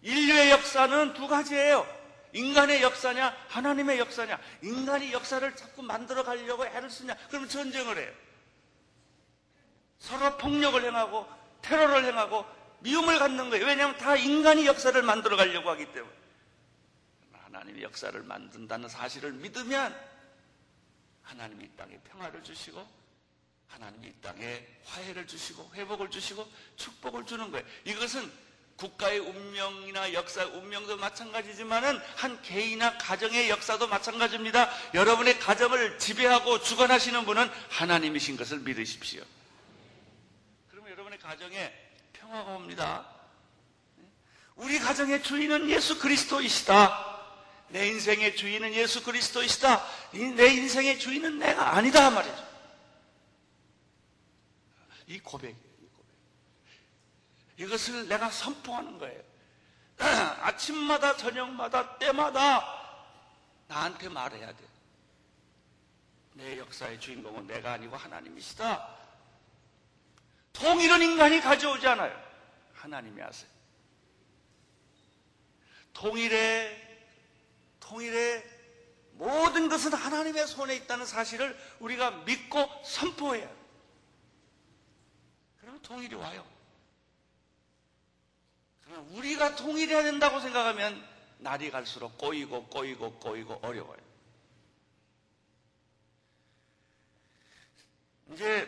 인류의 0.06 0.52
역사는 0.52 1.14
두 1.14 1.28
가지예요. 1.28 1.86
인간의 2.32 2.84
역사냐, 2.84 3.36
하나님의 3.48 3.98
역사냐. 4.00 4.40
인간이 4.62 5.12
역사를 5.12 5.56
자꾸 5.56 5.82
만들어 5.82 6.24
가려고 6.24 6.66
애를 6.66 6.90
쓰냐. 6.90 7.16
그러면 7.30 7.50
전쟁을 7.50 7.98
해요. 7.98 8.14
서로 9.98 10.38
폭력을 10.38 10.84
행하고 10.84 11.28
테러를 11.62 12.06
행하고 12.06 12.46
미움을 12.82 13.18
갖는 13.18 13.50
거예요. 13.50 13.66
왜냐하면 13.66 13.98
다 13.98 14.16
인간이 14.16 14.68
역사를 14.68 15.02
만들어 15.02 15.36
가려고 15.38 15.72
하기 15.72 15.92
때문에. 15.92 16.14
하나님이 17.32 17.82
역사를 17.82 18.22
만든다는 18.22 18.90
사실을 18.90 19.32
믿으면 19.32 19.98
하나님이 21.24 21.66
이 21.66 21.70
땅에 21.76 21.98
평화를 22.02 22.44
주시고 22.44 22.86
하나님이 23.70 24.08
이 24.08 24.14
땅에 24.22 24.68
화해를 24.84 25.26
주시고 25.26 25.72
회복을 25.74 26.12
주시고 26.12 26.48
축복을 26.76 27.26
주는 27.26 27.50
거예요. 27.50 27.66
이것은 27.86 28.32
국가의 28.77 29.20
운명이나 29.20 30.13
역사 30.13 30.44
운명도 30.46 30.98
마찬가지지만은 30.98 31.98
한 32.15 32.41
개인이나 32.41 32.98
가정의 32.98 33.50
역사도 33.50 33.88
마찬가지입니다. 33.88 34.70
여러분의 34.94 35.39
가정을 35.39 35.98
지배하고 35.98 36.62
주관하시는 36.62 37.25
분은 37.25 37.50
하나님이신 37.70 38.36
것을 38.36 38.60
믿으십시오. 38.60 39.24
그러면 40.70 40.91
여러분의 40.91 41.20
가정에 41.20 41.74
평화가 42.13 42.51
옵니다. 42.51 43.08
우리 44.55 44.79
가정의 44.79 45.24
주인은 45.24 45.70
예수 45.70 45.98
그리스도이시다. 46.00 47.13
내 47.70 47.88
인생의 47.88 48.36
주인은 48.36 48.74
예수 48.74 49.03
그리스도이시다. 49.03 49.86
내 50.36 50.48
인생의 50.48 51.00
주인은 51.00 51.39
내가 51.39 51.75
아니다 51.75 52.10
말이죠. 52.10 52.46
이 55.08 55.20
고백 55.20 55.55
이것을 57.58 58.08
내가 58.08 58.30
선포하는 58.30 58.98
거예요. 58.98 59.22
아침마다 59.98 61.16
저녁마다 61.16 61.98
때마다 61.98 62.84
나한테 63.68 64.10
말해야 64.10 64.54
돼. 64.54 64.64
내 66.34 66.58
역사의 66.58 67.00
주인공은 67.00 67.48
내가 67.48 67.74
아니고 67.74 67.96
하나님이시다. 67.96 68.96
통일은 70.52 71.02
인간이 71.02 71.40
가져오지 71.40 71.88
않아요. 71.88 72.22
하나님이 72.74 73.22
하세요. 73.22 73.50
통일의 75.94 76.86
통일의 77.80 78.44
모든 79.14 79.70
것은 79.70 79.94
하나님의 79.94 80.46
손에 80.48 80.76
있다는 80.76 81.06
사실을 81.06 81.58
우리가 81.80 82.12
믿고 82.26 82.70
선포해야. 82.84 83.50
그러면 85.62 85.82
통일이 85.82 86.16
와요. 86.16 86.55
우리가 89.12 89.56
통일해야 89.56 90.04
된다고 90.04 90.39
생각하면 90.39 91.04
날이 91.39 91.72
갈수록 91.72 92.18
꼬이고 92.18 92.68
꼬이고 92.68 93.20
꼬이고 93.20 93.60
어려워요. 93.62 93.98
이제 98.33 98.68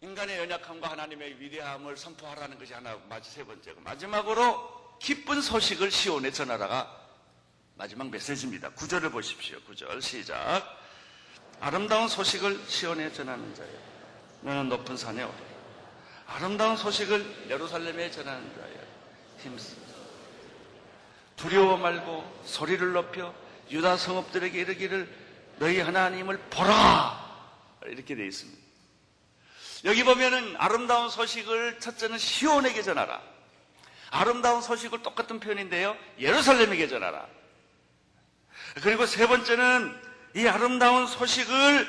인간의 0.00 0.38
연약함과 0.38 0.90
하나님의 0.90 1.40
위대함을 1.40 1.96
선포하라는 1.96 2.58
것이 2.58 2.72
하나 2.72 2.96
마지 3.08 3.30
세 3.30 3.44
번째고 3.44 3.80
마지막으로 3.82 4.98
기쁜 4.98 5.40
소식을 5.40 5.90
시온에 5.90 6.30
전하다가 6.30 6.98
마지막 7.76 8.10
메시지입니다. 8.10 8.70
구절을 8.70 9.10
보십시오. 9.10 9.60
구절 9.62 10.00
시작. 10.02 10.78
아름다운 11.60 12.08
소식을 12.08 12.66
시온에 12.66 13.12
전하는 13.12 13.54
자여 13.54 13.68
너는 14.42 14.68
높은 14.68 14.96
산에 14.96 15.22
오라. 15.22 15.49
아름다운 16.34 16.76
소식을 16.76 17.48
예루살렘에 17.48 18.10
전하는 18.10 18.54
자여 18.54 18.86
힘쓰. 19.38 19.76
두려워 21.36 21.76
말고 21.76 22.42
소리를 22.44 22.92
높여 22.92 23.34
유다 23.70 23.96
성읍들에게 23.96 24.60
이르기를 24.60 25.08
너희 25.58 25.80
하나님을 25.80 26.38
보라 26.50 27.18
이렇게 27.86 28.14
되어 28.14 28.26
있습니다. 28.26 28.60
여기 29.84 30.04
보면은 30.04 30.54
아름다운 30.58 31.08
소식을 31.08 31.80
첫째는 31.80 32.18
시온에게 32.18 32.82
전하라. 32.82 33.20
아름다운 34.10 34.62
소식을 34.62 35.02
똑같은 35.02 35.40
표현인데요. 35.40 35.96
예루살렘에게 36.18 36.88
전하라. 36.88 37.26
그리고 38.82 39.06
세 39.06 39.26
번째는 39.26 40.00
이 40.36 40.46
아름다운 40.46 41.06
소식을 41.06 41.88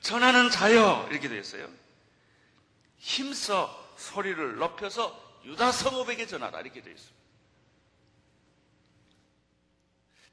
전하는 0.00 0.50
자여 0.50 1.08
이렇게 1.10 1.28
되어 1.28 1.38
있어요. 1.38 1.68
힘써 2.98 3.94
소리를 3.96 4.56
높여서 4.56 5.40
유다 5.44 5.72
성읍에게 5.72 6.26
전하라 6.26 6.60
이렇게 6.60 6.82
되어 6.82 6.92
있습니다. 6.92 7.18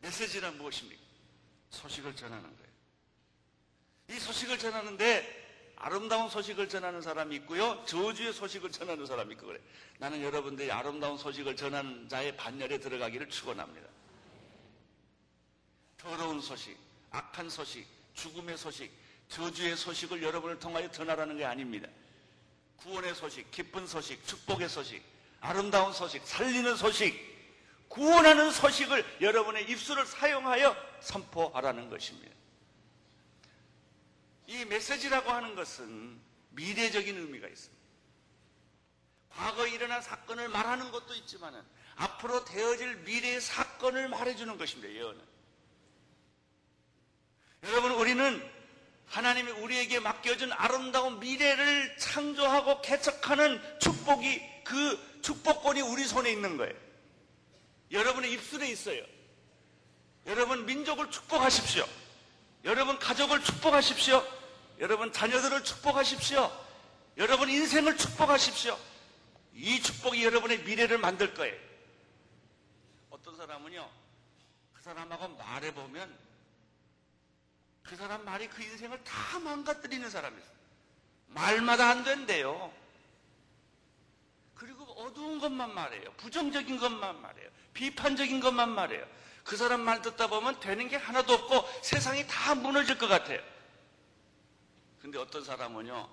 메시지는 0.02 0.58
무엇입니까? 0.58 1.02
소식을 1.70 2.16
전하는 2.16 2.44
거예요. 2.44 2.66
이 4.10 4.20
소식을 4.20 4.60
전하는데 4.60 5.46
아름다운 5.78 6.30
소식을 6.30 6.70
전하는 6.70 7.02
사람이 7.02 7.36
있고요. 7.38 7.84
저주의 7.86 8.34
소식을 8.34 8.72
전하는 8.72 9.06
사람이 9.06 9.34
있고 9.34 9.48
그래. 9.48 9.60
나는 9.98 10.22
여러분들이 10.22 10.72
아름다운 10.72 11.18
소식을 11.18 11.56
전하는 11.56 12.08
자의 12.08 12.36
반열에 12.38 12.80
들어가기를 12.80 13.30
축원합니다. 13.30 13.88
더러운 15.98 16.40
소식, 16.40 16.78
악한 17.12 17.50
소식, 17.50 17.86
죽음의 18.14 18.58
소식, 18.58 18.92
저주의 19.28 19.76
소식을 19.76 20.22
여러분을 20.22 20.60
통하여 20.60 20.90
전하라는 20.92 21.38
게 21.38 21.46
아닙니다. 21.46 21.90
구원의 22.78 23.16
소식, 23.16 23.50
기쁜 23.52 23.88
소식, 23.88 24.26
축복의 24.26 24.70
소식, 24.70 25.04
아름다운 25.40 25.94
소식, 25.94 26.26
살리는 26.26 26.76
소식, 26.76 27.36
구원하는 27.88 28.52
소식을 28.52 29.22
여러분의 29.22 29.70
입술을 29.70 30.06
사용하여 30.06 30.76
선포하라는 31.02 31.90
것입니다. 31.90 32.34
이 34.48 34.66
메시지라고 34.66 35.32
하는 35.32 35.56
것은 35.56 36.20
미래적인 36.52 37.18
의미가 37.18 37.48
있습니다. 37.48 37.86
과거에 39.30 39.72
일어난 39.72 40.02
사건을 40.02 40.50
말하는 40.50 40.92
것도 40.92 41.14
있지만 41.16 41.66
앞으로 41.96 42.46
되어질 42.46 42.98
미래의 42.98 43.42
사건을 43.42 44.10
말해주는 44.10 44.58
것입니다. 44.58 44.94
예언은. 44.94 45.36
여러분 47.64 47.92
우리는 47.94 48.55
하나님이 49.08 49.52
우리에게 49.52 50.00
맡겨준 50.00 50.52
아름다운 50.52 51.20
미래를 51.20 51.98
창조하고 51.98 52.82
개척하는 52.82 53.62
축복이 53.80 54.64
그 54.64 55.22
축복권이 55.22 55.82
우리 55.82 56.06
손에 56.06 56.32
있는 56.32 56.58
거예요. 56.58 56.74
여러분의 57.92 58.32
입술에 58.34 58.70
있어요. 58.70 59.04
여러분 60.26 60.66
민족을 60.66 61.10
축복하십시오. 61.12 61.86
여러분 62.64 62.98
가족을 62.98 63.44
축복하십시오. 63.44 64.26
여러분 64.80 65.12
자녀들을 65.14 65.64
축복하십시오. 65.64 66.52
여러분 67.18 67.50
인생을 67.50 67.96
축복하십시오. 67.98 68.78
이 69.54 69.82
축복이 69.82 70.26
여러분의 70.26 70.64
미래를 70.64 70.98
만들 70.98 71.34
거예요. 71.34 71.56
어떤 73.10 73.38
사람은요, 73.38 73.90
그 74.74 74.82
사람하고 74.82 75.30
말해보면 75.30 76.25
그 77.88 77.96
사람 77.96 78.26
말이 78.26 78.48
그 78.48 78.64
인생을 78.64 79.04
다 79.04 79.40
망가뜨리는 79.40 80.10
사람이에요. 80.10 80.44
말마다 81.28 81.90
안 81.90 82.04
된대요. 82.04 82.74
그리고 84.56 84.84
어두운 84.94 85.40
것만 85.40 85.74
말해요. 85.74 86.12
부정적인 86.18 86.80
것만 86.80 87.22
말해요. 87.22 87.50
비판적인 87.74 88.40
것만 88.40 88.70
말해요. 88.70 89.06
그 89.44 89.58
사람 89.58 89.82
말 89.82 90.02
듣다 90.02 90.28
보면 90.28 90.60
되는 90.60 90.88
게 90.88 90.96
하나도 90.96 91.34
없고 91.34 91.70
세상이 91.84 92.26
다 92.28 92.56
무너질 92.56 92.98
것 92.98 93.08
같아요. 93.08 93.40
근데 95.02 95.20
어떤 95.20 95.44
사람은요, 95.44 96.10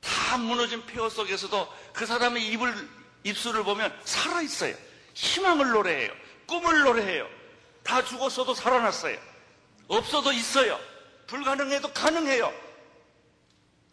다 0.00 0.38
무너진 0.38 0.86
폐허 0.86 1.10
속에서도 1.10 1.74
그 1.92 2.06
사람의 2.06 2.46
입을, 2.52 2.88
입술을 3.24 3.64
보면 3.64 4.00
살아있어요. 4.04 4.74
희망을 5.12 5.68
노래해요. 5.70 6.12
꿈을 6.46 6.80
노래해요. 6.80 7.28
다 7.82 8.02
죽었어도 8.02 8.54
살아났어요. 8.54 9.35
없어도 9.88 10.32
있어요. 10.32 10.78
불가능해도 11.26 11.92
가능해요. 11.92 12.52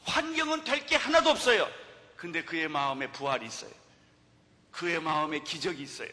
환경은 0.04 0.64
될 0.64 0.86
게 0.86 0.96
하나도 0.96 1.30
없어요. 1.30 1.70
근데 2.18 2.44
그의 2.44 2.68
마음에 2.68 3.12
부활이 3.12 3.46
있어요. 3.46 3.72
그의 4.72 5.00
마음에 5.02 5.40
기적이 5.40 5.84
있어요. 5.84 6.10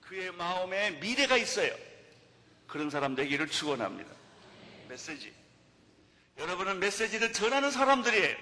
그의 0.00 0.32
마음에 0.32 0.90
미래가 0.92 1.36
있어요. 1.36 1.72
그런 2.66 2.90
사람 2.90 3.14
되기를 3.14 3.48
축원합니다. 3.48 4.10
메시지. 4.88 5.32
여러분은 6.38 6.78
메시지를 6.80 7.32
전하는 7.32 7.70
사람들이에요. 7.70 8.36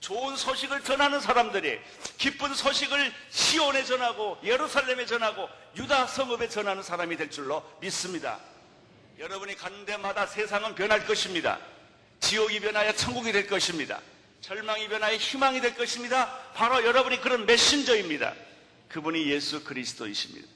좋은 0.00 0.36
소식을 0.36 0.82
전하는 0.84 1.20
사람들이 1.20 1.80
기쁜 2.18 2.54
소식을 2.54 3.12
시온에 3.30 3.82
전하고 3.84 4.38
예루살렘에 4.44 5.06
전하고 5.06 5.48
유다 5.76 6.06
성읍에 6.06 6.48
전하는 6.48 6.82
사람이 6.82 7.16
될 7.16 7.30
줄로 7.30 7.62
믿습니다. 7.80 8.38
여러분이 9.18 9.54
가는 9.56 9.84
데마다 9.84 10.26
세상은 10.26 10.74
변할 10.74 11.06
것입니다. 11.06 11.58
지옥이 12.20 12.60
변하여 12.60 12.92
천국이 12.92 13.32
될 13.32 13.46
것입니다. 13.46 14.00
절망이 14.40 14.88
변하여 14.88 15.16
희망이 15.16 15.60
될 15.60 15.74
것입니다. 15.74 16.52
바로 16.52 16.84
여러분이 16.84 17.20
그런 17.20 17.46
메신저입니다. 17.46 18.34
그분이 18.88 19.26
예수 19.30 19.64
그리스도이십니다. 19.64 20.48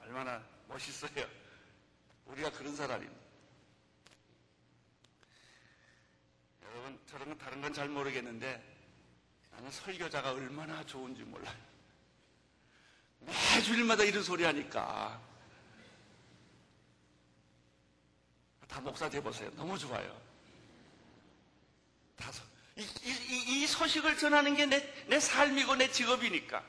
얼마나 0.00 0.42
멋있어요. 0.68 1.26
우리가 2.26 2.50
그런 2.52 2.74
사람입니다. 2.74 3.20
여러분, 6.64 6.98
저런 7.10 7.28
건 7.28 7.38
다른 7.38 7.60
건 7.60 7.72
잘 7.74 7.88
모르겠는데 7.88 8.62
나는 9.50 9.70
설교자가 9.70 10.32
얼마나 10.32 10.84
좋은지 10.86 11.22
몰라요. 11.22 11.56
매주일마다 13.20 14.04
이런 14.04 14.22
소리 14.22 14.44
하니까 14.44 15.20
다 18.74 18.80
목사 18.80 19.08
돼보세요. 19.08 19.48
너무 19.54 19.78
좋아요. 19.78 20.20
다, 22.16 22.32
이, 22.74 22.82
이, 22.82 23.62
이 23.62 23.66
소식을 23.68 24.18
전하는 24.18 24.56
게 24.56 24.66
내, 24.66 25.06
내 25.06 25.20
삶이고 25.20 25.76
내 25.76 25.92
직업이니까. 25.92 26.60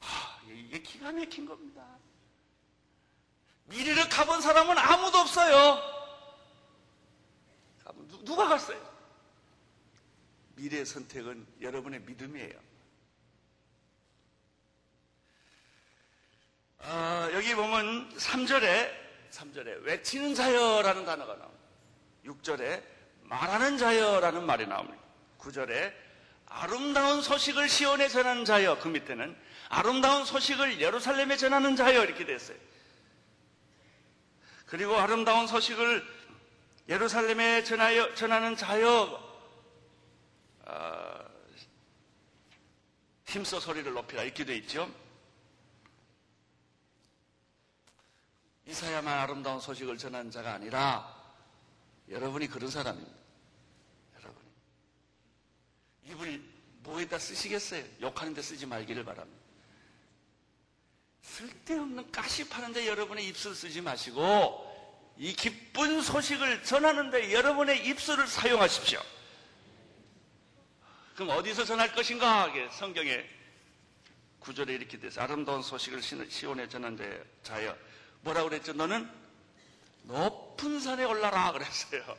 하, 0.00 0.42
이게 0.46 0.82
기가 0.82 1.10
막힌 1.10 1.46
겁니다. 1.46 1.82
미래를 3.64 4.10
가본 4.10 4.42
사람은 4.42 4.76
아무도 4.76 5.16
없어요. 5.16 5.80
누가 8.26 8.46
갔어요? 8.46 8.78
미래의 10.56 10.84
선택은 10.84 11.46
여러분의 11.62 12.00
믿음이에요. 12.02 12.60
어, 16.80 17.27
여기 17.38 17.54
보면 17.54 18.08
3절에 18.16 18.90
3절에 19.30 19.84
외치는 19.84 20.34
자여라는 20.34 21.04
단어가 21.04 21.36
나옵니다. 21.36 21.64
6절에 22.24 22.82
말하는 23.22 23.78
자여라는 23.78 24.44
말이 24.44 24.66
나옵니다. 24.66 24.98
9절에 25.38 25.94
아름다운 26.46 27.22
소식을 27.22 27.68
시온에 27.68 28.08
전하는 28.08 28.44
자여 28.44 28.80
그 28.80 28.88
밑에는 28.88 29.36
아름다운 29.68 30.24
소식을 30.24 30.80
예루살렘에 30.80 31.36
전하는 31.36 31.76
자여 31.76 32.02
이렇게 32.02 32.26
됐어요. 32.26 32.56
그리고 34.66 34.96
아름다운 34.96 35.46
소식을 35.46 36.04
예루살렘에 36.88 37.62
전하여, 37.62 38.16
전하는 38.16 38.56
자여 38.56 39.38
어, 40.64 41.24
힘써 43.26 43.60
소리를 43.60 43.92
높이라 43.92 44.24
이렇게 44.24 44.44
되어 44.44 44.56
있죠. 44.56 44.92
이사야만 48.68 49.18
아름다운 49.18 49.60
소식을 49.60 49.96
전하는 49.96 50.30
자가 50.30 50.52
아니라 50.52 51.16
여러분이 52.10 52.48
그런 52.48 52.70
사람입니다. 52.70 53.16
여러분 54.18 54.42
입을 56.04 56.42
뭐에다 56.80 57.18
쓰시겠어요? 57.18 57.82
욕하는 58.02 58.34
데 58.34 58.42
쓰지 58.42 58.66
말기를 58.66 59.06
바랍니다. 59.06 59.40
쓸데없는 61.22 62.12
가시 62.12 62.46
파는데 62.46 62.86
여러분의 62.86 63.26
입술 63.28 63.54
쓰지 63.54 63.80
마시고 63.80 64.66
이 65.16 65.32
기쁜 65.32 66.02
소식을 66.02 66.62
전하는데 66.62 67.32
여러분의 67.32 67.86
입술을 67.86 68.26
사용하십시오. 68.26 69.00
그럼 71.14 71.30
어디서 71.30 71.64
전할 71.64 71.94
것인가? 71.94 72.52
성경에 72.70 73.24
구절에 74.40 74.74
이렇게 74.74 74.98
돼서 74.98 75.22
아름다운 75.22 75.62
소식을 75.62 76.02
시온에 76.02 76.68
전하는데 76.68 77.40
자여 77.42 77.87
뭐라 78.22 78.44
그랬죠? 78.44 78.72
너는 78.72 79.10
높은 80.02 80.80
산에 80.80 81.04
올라라 81.04 81.52
그랬어요. 81.52 82.16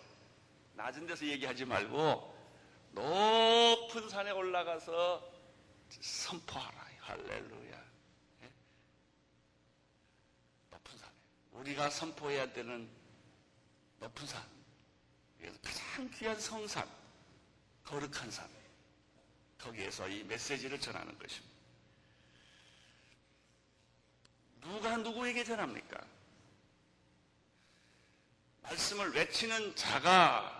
낮은 0.74 1.08
데서 1.08 1.26
얘기하지 1.26 1.66
말고 1.66 2.38
높은 2.92 4.10
산에 4.10 4.32
올라가서 4.32 5.32
선포하라. 5.90 6.90
할렐루야. 7.10 7.84
예? 8.44 8.52
높은 10.70 10.98
산에. 10.98 11.12
우리가 11.52 11.90
선포해야 11.90 12.54
되는 12.54 12.90
높은 14.00 14.28
산. 14.28 14.44
그래서 15.40 15.58
가장 15.64 16.10
귀한 16.12 16.40
성산, 16.40 16.88
거룩한 17.86 18.30
산. 18.30 18.48
거기에서 19.58 20.08
이 20.08 20.24
메시지를 20.24 20.80
전하는 20.80 21.18
것입니다. 21.18 21.49
누가 24.62 24.98
누구에게 24.98 25.44
전합니까? 25.44 26.00
말씀을 28.64 29.14
외치는 29.14 29.76
자가 29.76 30.58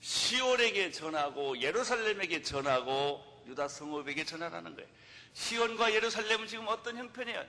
시온에게 0.00 0.90
전하고 0.90 1.60
예루살렘에게 1.60 2.42
전하고 2.42 3.42
유다 3.46 3.68
성읍에게 3.68 4.24
전하라는 4.24 4.74
거예요. 4.74 4.88
시온과 5.32 5.94
예루살렘은 5.94 6.46
지금 6.46 6.66
어떤 6.68 6.96
형편이에요? 6.96 7.44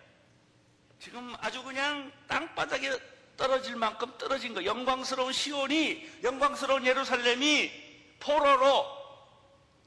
지금 0.99 1.35
아주 1.39 1.63
그냥 1.63 2.11
땅바닥에 2.27 2.91
떨어질 3.35 3.75
만큼 3.75 4.13
떨어진 4.17 4.53
거. 4.53 4.63
영광스러운 4.63 5.33
시온이, 5.33 6.21
영광스러운 6.23 6.85
예루살렘이 6.85 7.71
포로로 8.19 8.85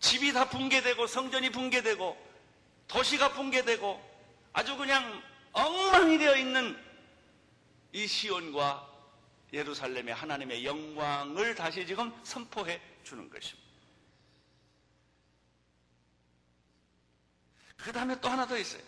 집이 0.00 0.32
다 0.32 0.48
붕괴되고 0.48 1.06
성전이 1.06 1.50
붕괴되고 1.50 2.26
도시가 2.88 3.32
붕괴되고 3.32 4.15
아주 4.56 4.74
그냥 4.74 5.22
엉망이 5.52 6.16
되어 6.16 6.34
있는 6.34 6.82
이 7.92 8.06
시온과 8.06 8.90
예루살렘의 9.52 10.14
하나님의 10.14 10.64
영광을 10.64 11.54
다시 11.54 11.86
지금 11.86 12.10
선포해 12.24 12.80
주는 13.04 13.28
것입니다. 13.28 13.68
그 17.76 17.92
다음에 17.92 18.18
또 18.18 18.30
하나 18.30 18.46
더 18.46 18.56
있어요. 18.56 18.82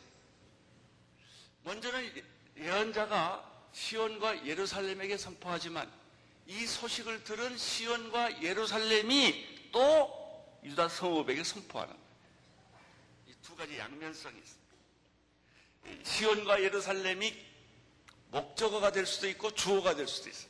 먼저는 1.65 2.15
예언자가 2.57 3.69
시온과 3.73 4.47
예루살렘에게 4.47 5.19
선포하지만 5.19 5.93
이 6.47 6.65
소식을 6.65 7.25
들은 7.25 7.59
시온과 7.59 8.43
예루살렘이 8.43 9.71
또 9.71 10.59
유다 10.65 10.89
성읍에게 10.89 11.45
선포하는. 11.45 11.95
이 13.27 13.35
두 13.43 13.55
가지 13.55 13.79
양면성이 13.79 14.39
있습니다. 14.39 14.68
시온과 16.05 16.63
예루살렘이 16.63 17.35
목적어가 18.31 18.93
될 18.93 19.07
수도 19.07 19.29
있고 19.29 19.51
주어가 19.53 19.95
될 19.95 20.07
수도 20.07 20.29
있어요. 20.31 20.49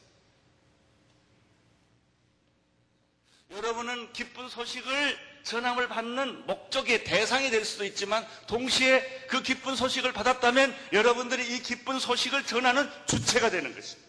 여러분은 3.51 4.12
기쁜 4.12 4.48
소식을 4.48 5.29
전함을 5.42 5.88
받는 5.88 6.46
목적의 6.46 7.05
대상이 7.05 7.51
될 7.51 7.64
수도 7.64 7.85
있지만 7.85 8.27
동시에 8.46 9.27
그 9.29 9.42
기쁜 9.42 9.77
소식을 9.77 10.12
받았다면 10.12 10.77
여러분들이 10.92 11.55
이 11.55 11.62
기쁜 11.62 11.98
소식을 11.98 12.44
전하는 12.44 12.90
주체가 13.07 13.48
되는 13.48 13.74
것입니다. 13.74 14.09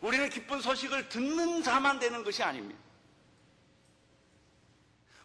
우리는 0.00 0.30
기쁜 0.30 0.60
소식을 0.62 1.08
듣는 1.08 1.62
자만 1.62 1.98
되는 1.98 2.24
것이 2.24 2.42
아닙니다. 2.42 2.80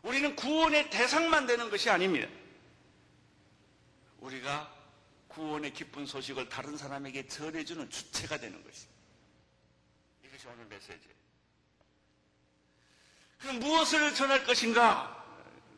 우리는 0.01 0.35
구원의 0.35 0.89
대상만 0.89 1.45
되는 1.45 1.69
것이 1.69 1.89
아닙니다. 1.89 2.27
우리가 4.23 4.73
구원의 5.27 5.73
기쁜 5.73 6.05
소식을 6.05 6.47
다른 6.47 6.77
사람에게 6.77 7.27
전해주는 7.27 7.89
주체가 7.89 8.37
되는 8.37 8.63
것입니다. 8.63 9.01
이것이 10.23 10.47
오늘 10.47 10.65
메시지예요. 10.65 11.13
그럼 13.39 13.59
무엇을 13.59 14.13
전할 14.15 14.45
것인가? 14.45 15.19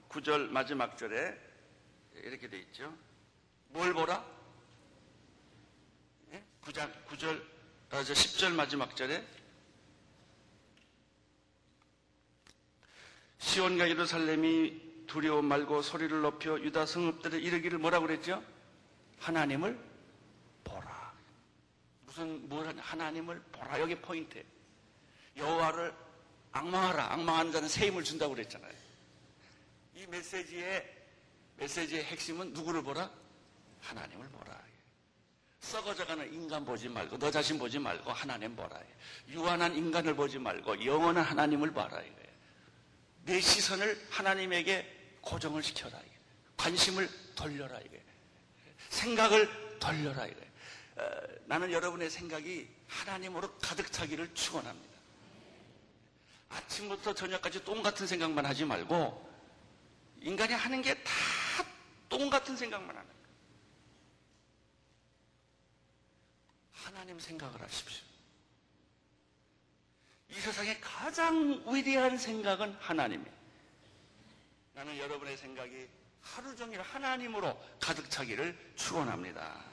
9절 0.09 0.49
마지막 0.49 0.97
절에 0.97 1.35
이렇게 2.13 2.47
돼 2.47 2.59
있죠. 2.59 2.95
뭘 3.69 3.93
보라? 3.93 4.35
9장, 6.61 6.91
9절, 7.07 7.43
아, 7.91 8.03
10절 8.03 8.53
마지막 8.53 8.95
절에 8.95 9.25
시온과 13.39 13.89
예루살렘이 13.89 14.84
두려움 15.07 15.45
말고 15.45 15.81
소리를 15.81 16.21
높여 16.21 16.59
유다 16.59 16.85
성읍들을 16.85 17.41
이르기를 17.41 17.77
뭐라고 17.79 18.07
그랬죠? 18.07 18.43
하나님을 19.19 19.79
보라. 20.63 21.13
무슨 22.05 22.47
뭘 22.49 22.73
하나님을 22.77 23.41
보라. 23.51 23.79
여기 23.79 23.95
포인트. 23.95 24.43
여호와를 25.37 25.93
악망하라. 26.51 27.13
악망하는 27.13 27.51
자는 27.51 27.67
새 27.67 27.87
힘을 27.87 28.03
준다고 28.03 28.33
그랬잖아요. 28.33 28.73
이 29.95 30.05
메시지의 30.07 30.95
메시지의 31.57 32.03
핵심은 32.05 32.53
누구를 32.53 32.83
보라? 32.83 33.09
하나님을 33.81 34.27
보라. 34.29 34.65
썩어져가는 35.59 36.31
인간 36.31 36.63
보지 36.63 36.87
말고 36.89 37.17
너 37.17 37.31
자신 37.31 37.57
보지 37.57 37.79
말고 37.79 38.11
하나님 38.11 38.55
보라. 38.55 38.79
유한한 39.29 39.75
인간을 39.75 40.15
보지 40.15 40.37
말고 40.37 40.85
영원한 40.85 41.23
하나님을 41.23 41.73
봐라. 41.73 42.01
이거예요. 42.01 42.25
내 43.23 43.41
시선을 43.41 44.07
하나님에게 44.11 44.94
고정을 45.25 45.61
시켜라. 45.61 45.97
이거예요. 45.99 46.19
관심을 46.55 47.09
돌려라. 47.35 47.79
이거예요. 47.79 48.03
생각을 48.89 49.79
돌려라. 49.79 50.25
이거예요. 50.25 50.51
어, 50.97 51.03
나는 51.45 51.71
여러분의 51.71 52.09
생각이 52.09 52.69
하나님으로 52.87 53.57
가득 53.57 53.91
차기를 53.91 54.33
축원합니다. 54.33 54.95
아침부터 56.49 57.13
저녁까지 57.13 57.65
똥 57.65 57.83
같은 57.83 58.07
생각만 58.07 58.45
하지 58.45 58.63
말고 58.63 59.25
인간이 60.21 60.53
하는 60.53 60.81
게 60.81 60.93
다 61.03 61.11
똥 62.07 62.29
같은 62.29 62.55
생각만 62.55 62.95
하는 62.95 63.09
거예요. 63.09 63.25
하나님 66.71 67.19
생각을 67.19 67.61
하십시오. 67.61 68.05
이 70.29 70.33
세상에 70.35 70.79
가장 70.79 71.63
위대한 71.67 72.17
생각은 72.17 72.73
하나님이에요. 72.79 73.34
나는 74.75 74.97
여러분의 74.97 75.37
생각이 75.37 75.87
하루 76.21 76.53
종일 76.53 76.81
하나님으로 76.81 77.57
가득 77.79 78.09
차기를 78.09 78.73
축원합니다. 78.75 79.63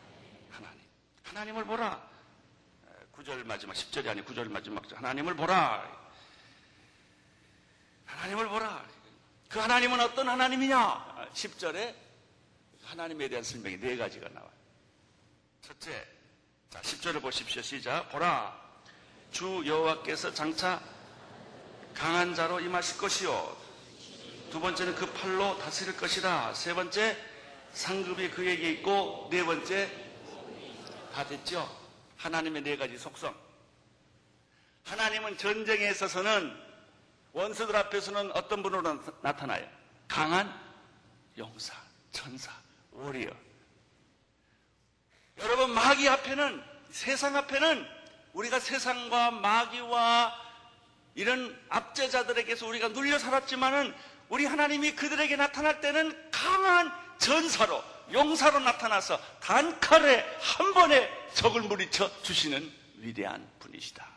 하나님. 0.48 0.80
하나님을 1.24 1.64
보라. 1.64 2.10
9절 3.12 3.44
마지막 3.44 3.72
10절이 3.74 4.06
아니 4.06 4.24
9절 4.24 4.48
마지막 4.48 4.84
하나님을 4.94 5.34
보라. 5.34 6.02
하나님을 8.06 8.48
보라. 8.48 8.86
그 9.48 9.58
하나님은 9.58 10.00
어떤 10.00 10.28
하나님이냐? 10.28 11.30
10절에 11.34 11.96
하나님에 12.84 13.28
대한 13.28 13.42
설명이 13.42 13.80
네 13.80 13.96
가지가 13.96 14.28
나와요. 14.28 14.52
첫째, 15.62 16.06
자, 16.70 16.80
10절을 16.80 17.20
보십시오. 17.20 17.60
시작. 17.60 18.08
보라. 18.10 18.56
주 19.32 19.62
여호와께서 19.66 20.32
장차 20.32 20.80
강한 21.92 22.34
자로 22.34 22.60
임하실 22.60 22.98
것이요. 22.98 23.61
두 24.52 24.60
번째는 24.60 24.94
그 24.94 25.10
팔로 25.14 25.56
다스릴 25.56 25.96
것이다. 25.96 26.52
세 26.52 26.74
번째, 26.74 27.16
상급이 27.72 28.28
그에게 28.30 28.72
있고, 28.72 29.28
네 29.30 29.42
번째, 29.42 29.90
다 31.10 31.26
됐죠? 31.26 31.66
하나님의 32.18 32.60
네 32.60 32.76
가지 32.76 32.98
속성. 32.98 33.34
하나님은 34.84 35.38
전쟁에 35.38 35.88
있어서는 35.88 36.54
원수들 37.32 37.74
앞에서는 37.74 38.32
어떤 38.32 38.62
분으로 38.62 39.02
나타나요? 39.22 39.66
강한 40.06 40.54
용사, 41.38 41.74
천사, 42.10 42.52
오리어. 42.92 43.30
여러분 45.38 45.70
마귀 45.70 46.06
앞에는 46.10 46.62
세상 46.90 47.36
앞에는 47.36 47.88
우리가 48.34 48.60
세상과 48.60 49.30
마귀와 49.30 50.42
이런 51.14 51.58
압제자들에게서 51.70 52.66
우리가 52.66 52.88
눌려 52.88 53.18
살았지만은 53.18 53.94
우리 54.32 54.46
하나님이 54.46 54.92
그들에게 54.92 55.36
나타날 55.36 55.82
때는 55.82 56.30
강한 56.30 56.90
전사로 57.18 57.84
용사로 58.12 58.60
나타나서 58.60 59.20
단칼에 59.40 60.24
한 60.40 60.72
번에 60.72 61.28
적을 61.34 61.60
물리쳐 61.60 62.22
주시는 62.22 62.72
위대한 62.96 63.46
분이시다. 63.58 64.08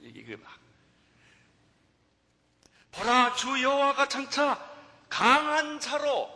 이게 0.00 0.36
막 0.36 0.52
보라 2.92 3.34
주 3.34 3.62
여호와가 3.62 4.08
장차 4.08 4.62
강한 5.08 5.80
자로 5.80 6.30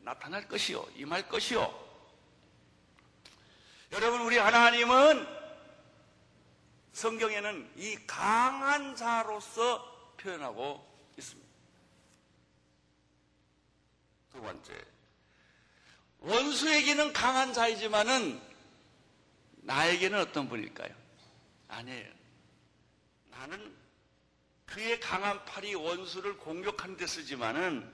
나타날 0.00 0.48
것이요 0.48 0.84
임할 0.96 1.28
것이요 1.28 1.72
여러분, 3.92 4.22
우리 4.22 4.38
하나님은 4.38 5.24
성경에는 6.94 7.70
이 7.76 7.96
강한 8.08 8.96
자로서 8.96 10.14
표현하고 10.16 10.84
있습니다. 11.16 11.49
두 14.32 14.40
번째. 14.40 14.72
원수에게는 16.20 17.12
강한 17.12 17.52
자이지만은 17.52 18.40
나에게는 19.62 20.18
어떤 20.18 20.48
분일까요? 20.48 20.94
아니에요. 21.68 22.12
나는 23.30 23.76
그의 24.66 25.00
강한 25.00 25.44
팔이 25.44 25.74
원수를 25.74 26.36
공격하는 26.38 26.96
데 26.96 27.06
쓰지만은 27.06 27.92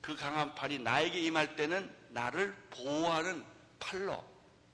그 0.00 0.16
강한 0.16 0.54
팔이 0.54 0.80
나에게 0.80 1.20
임할 1.20 1.56
때는 1.56 1.94
나를 2.10 2.54
보호하는 2.70 3.44
팔로 3.78 4.22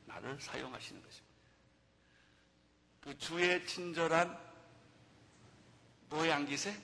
나를 0.07 0.41
사용하시는 0.41 1.03
것입니다. 1.03 1.29
그 3.03 3.19
주의 3.19 3.65
친절한 3.67 4.39
노양기세 6.09 6.75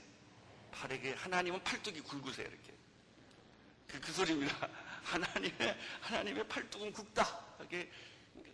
팔에게 0.73 1.15
하나님은 1.15 1.65
팔뚝이 1.65 2.01
굵으세요 2.01 2.47
이렇게 2.47 2.74
그, 3.95 4.01
그 4.01 4.13
소리입니다. 4.13 4.69
하나님의 5.05 5.79
하나님의 6.01 6.49
팔뚝은 6.49 6.93
굵다. 6.93 7.45
이렇게 7.61 7.91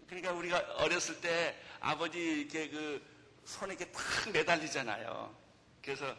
그러니까 0.06 0.32
우리가 0.32 0.58
어렸을 0.76 1.20
때 1.20 1.58
아버지 1.80 2.18
이렇게 2.18 2.68
그 2.68 3.02
손에 3.46 3.74
이렇게 3.74 3.90
탁 3.90 4.30
매달리잖아요. 4.32 5.34
그래서 5.82 6.14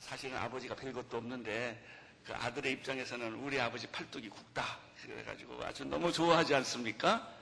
사실은 0.00 0.36
아버지가 0.38 0.74
별것도 0.74 1.18
없는데 1.18 1.80
그 2.24 2.34
아들의 2.34 2.72
입장에서는 2.72 3.34
우리 3.34 3.60
아버지 3.60 3.86
팔뚝이 3.86 4.28
굵다. 4.28 4.80
그래가지고 5.02 5.62
아주 5.64 5.84
너무 5.84 6.10
좋아하지 6.10 6.54
않습니까? 6.56 7.32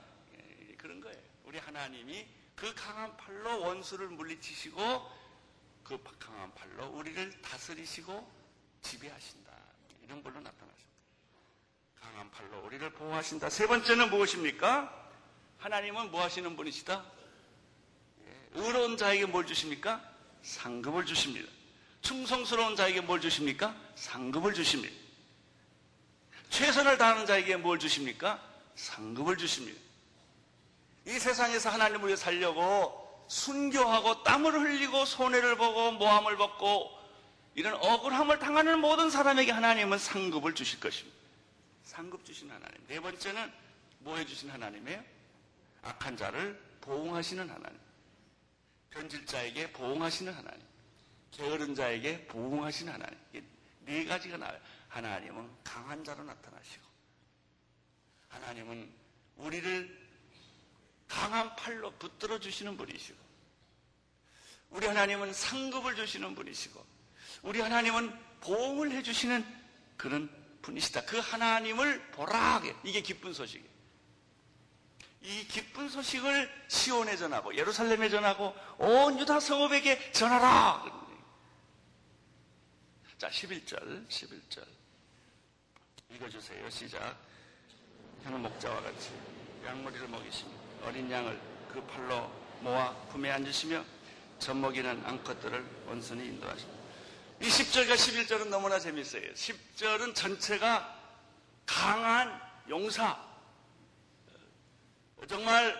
그런 0.77 1.01
거예요. 1.01 1.17
우리 1.45 1.57
하나님이 1.57 2.27
그 2.55 2.73
강한 2.75 3.15
팔로 3.17 3.61
원수를 3.61 4.07
물리치시고 4.09 5.09
그 5.83 6.03
강한 6.19 6.53
팔로 6.53 6.89
우리를 6.89 7.41
다스리시고 7.41 8.31
지배하신다. 8.81 9.51
이런 10.03 10.21
걸로 10.21 10.39
나타나십니다. 10.41 10.90
강한 12.01 12.29
팔로 12.31 12.65
우리를 12.65 12.89
보호하신다. 12.91 13.49
세 13.49 13.67
번째는 13.67 14.09
무엇입니까? 14.09 14.91
하나님은 15.59 16.11
뭐 16.11 16.23
하시는 16.23 16.55
분이시다? 16.55 17.05
예, 18.25 18.49
의로운 18.53 18.97
자에게 18.97 19.27
뭘 19.27 19.45
주십니까? 19.45 20.01
상급을 20.41 21.05
주십니다. 21.05 21.47
충성스러운 22.01 22.75
자에게 22.75 23.01
뭘 23.01 23.21
주십니까? 23.21 23.75
상급을 23.95 24.53
주십니다. 24.55 24.93
최선을 26.49 26.97
다하는 26.97 27.27
자에게 27.27 27.57
뭘 27.57 27.77
주십니까? 27.77 28.41
상급을 28.75 29.37
주십니다. 29.37 29.79
이 31.05 31.11
세상에서 31.11 31.69
하나님을 31.69 32.07
위해 32.07 32.15
살려고 32.15 33.25
순교하고 33.27 34.23
땀을 34.23 34.53
흘리고 34.53 35.05
손해를 35.05 35.55
보고 35.55 35.91
모함을 35.91 36.35
벗고 36.37 36.91
이런 37.53 37.75
억울함을 37.75 38.39
당하는 38.39 38.79
모든 38.79 39.09
사람에게 39.09 39.51
하나님은 39.51 39.99
상급을 39.99 40.55
주실 40.55 40.79
것입니다. 40.79 41.20
상급 41.91 42.23
주신 42.23 42.49
하나님. 42.49 42.87
네 42.87 43.01
번째는 43.01 43.51
뭐 43.99 44.15
해주신 44.15 44.49
하나님이에요? 44.49 45.03
악한 45.81 46.15
자를 46.15 46.57
보응하시는 46.79 47.49
하나님. 47.49 47.77
변질자에게 48.91 49.73
보응하시는 49.73 50.33
하나님. 50.33 50.61
게으른 51.31 51.75
자에게 51.75 52.27
보응하시는 52.27 52.93
하나님. 52.93 53.19
네 53.81 54.05
가지가 54.05 54.37
나와요. 54.37 54.57
하나님은 54.87 55.49
강한 55.65 56.01
자로 56.01 56.23
나타나시고 56.23 56.85
하나님은 58.29 58.89
우리를 59.35 60.09
강한 61.09 61.53
팔로 61.57 61.91
붙들어 61.97 62.39
주시는 62.39 62.77
분이시고 62.77 63.19
우리 64.69 64.87
하나님은 64.87 65.33
상급을 65.33 65.95
주시는 65.97 66.35
분이시고 66.35 66.85
우리 67.41 67.59
하나님은 67.59 68.17
보응을 68.39 68.91
해 68.91 69.03
주시는 69.03 69.45
그런 69.97 70.40
분이시다. 70.61 71.05
그 71.05 71.17
하나님을 71.17 72.11
보라 72.11 72.61
이게 72.83 73.01
기쁜 73.01 73.33
소식이에요. 73.33 73.71
이 75.23 75.47
기쁜 75.47 75.87
소식을 75.87 76.51
시온에 76.67 77.15
전하고 77.15 77.55
예루살렘에 77.55 78.09
전하고 78.09 78.55
온 78.79 79.19
유다 79.19 79.39
성읍에게 79.39 80.11
전하라. 80.13 81.01
자, 83.19 83.29
11절, 83.29 84.07
11절. 84.07 84.65
읽어주세요. 86.09 86.69
시작. 86.71 87.15
형 88.23 88.41
목자와 88.41 88.81
같이 88.81 89.11
양머리를 89.63 90.07
먹이십니다. 90.07 90.61
어린 90.83 91.09
양을 91.09 91.39
그 91.71 91.81
팔로 91.85 92.31
모아 92.61 92.93
품에 93.09 93.29
앉으시며 93.31 93.83
젖먹이는 94.39 95.05
암컷들을 95.05 95.85
온순히 95.87 96.25
인도하십니다. 96.29 96.80
이 97.41 97.45
10절과 97.45 97.95
11절은 97.95 98.49
너무나 98.49 98.77
재밌어요. 98.77 99.33
10절은 99.33 100.13
전체가 100.13 100.95
강한 101.65 102.39
용사. 102.69 103.19
정말 105.27 105.75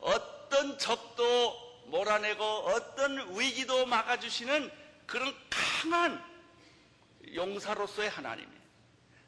어떤 0.00 0.76
적도 0.78 1.84
몰아내고 1.86 2.42
어떤 2.42 3.38
위기도 3.38 3.86
막아주시는 3.86 4.68
그런 5.06 5.32
강한 5.48 6.20
용사로서의 7.32 8.10
하나님이에요. 8.10 8.60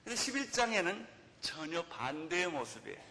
근데 0.02 0.20
11장에는 0.20 1.06
전혀 1.40 1.84
반대의 1.84 2.48
모습이에요. 2.48 3.08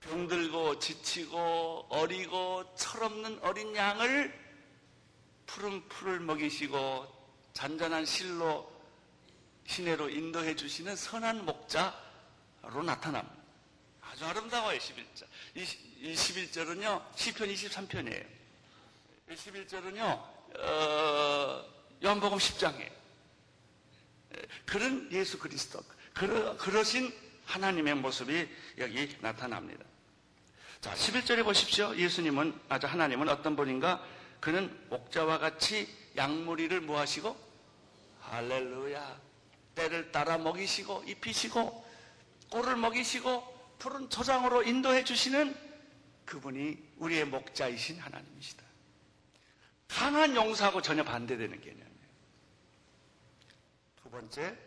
병들고 0.00 0.78
지치고 0.78 1.88
어리고 1.90 2.74
철없는 2.76 3.40
어린 3.42 3.76
양을 3.76 4.41
푸른 5.46 5.86
풀을 5.88 6.20
먹이시고 6.20 7.06
잔잔한 7.52 8.06
실로 8.06 8.70
시내로 9.66 10.08
인도해 10.08 10.56
주시는 10.56 10.96
선한 10.96 11.44
목자로 11.44 12.82
나타납니다. 12.84 13.42
아주 14.02 14.26
아름다워요, 14.26 14.78
11절. 14.78 15.26
이, 15.54 15.66
이 16.00 16.14
11절은요, 16.14 17.02
시편 17.16 17.48
23편이에요. 17.48 18.26
11절은요, 19.30 20.00
어, 20.58 21.64
요한복음 22.04 22.38
10장이에요. 22.38 22.92
그런 24.66 25.10
예수 25.12 25.38
그리스도, 25.38 25.82
그러, 26.12 26.56
그러신 26.56 27.12
하나님의 27.46 27.94
모습이 27.96 28.48
여기 28.78 29.16
나타납니다. 29.20 29.84
자, 30.80 30.92
11절에 30.94 31.44
보십시오. 31.44 31.94
예수님은, 31.96 32.58
아주 32.68 32.86
하나님은 32.86 33.28
어떤 33.28 33.56
분인가? 33.56 34.04
그는 34.42 34.76
목자와 34.90 35.38
같이 35.38 35.88
양무리를 36.16 36.80
뭐하시고? 36.80 37.36
할렐루야. 38.22 39.20
때를 39.76 40.10
따라 40.10 40.36
먹이시고, 40.36 41.04
입히시고, 41.06 41.86
꼴을 42.50 42.74
먹이시고, 42.74 43.76
푸른 43.78 44.10
초장으로 44.10 44.64
인도해 44.64 45.04
주시는 45.04 45.56
그분이 46.26 46.76
우리의 46.96 47.24
목자이신 47.26 48.00
하나님이시다. 48.00 48.64
강한 49.86 50.34
용사하고 50.34 50.82
전혀 50.82 51.04
반대되는 51.04 51.60
개념이에요. 51.60 52.08
두 54.02 54.10
번째, 54.10 54.58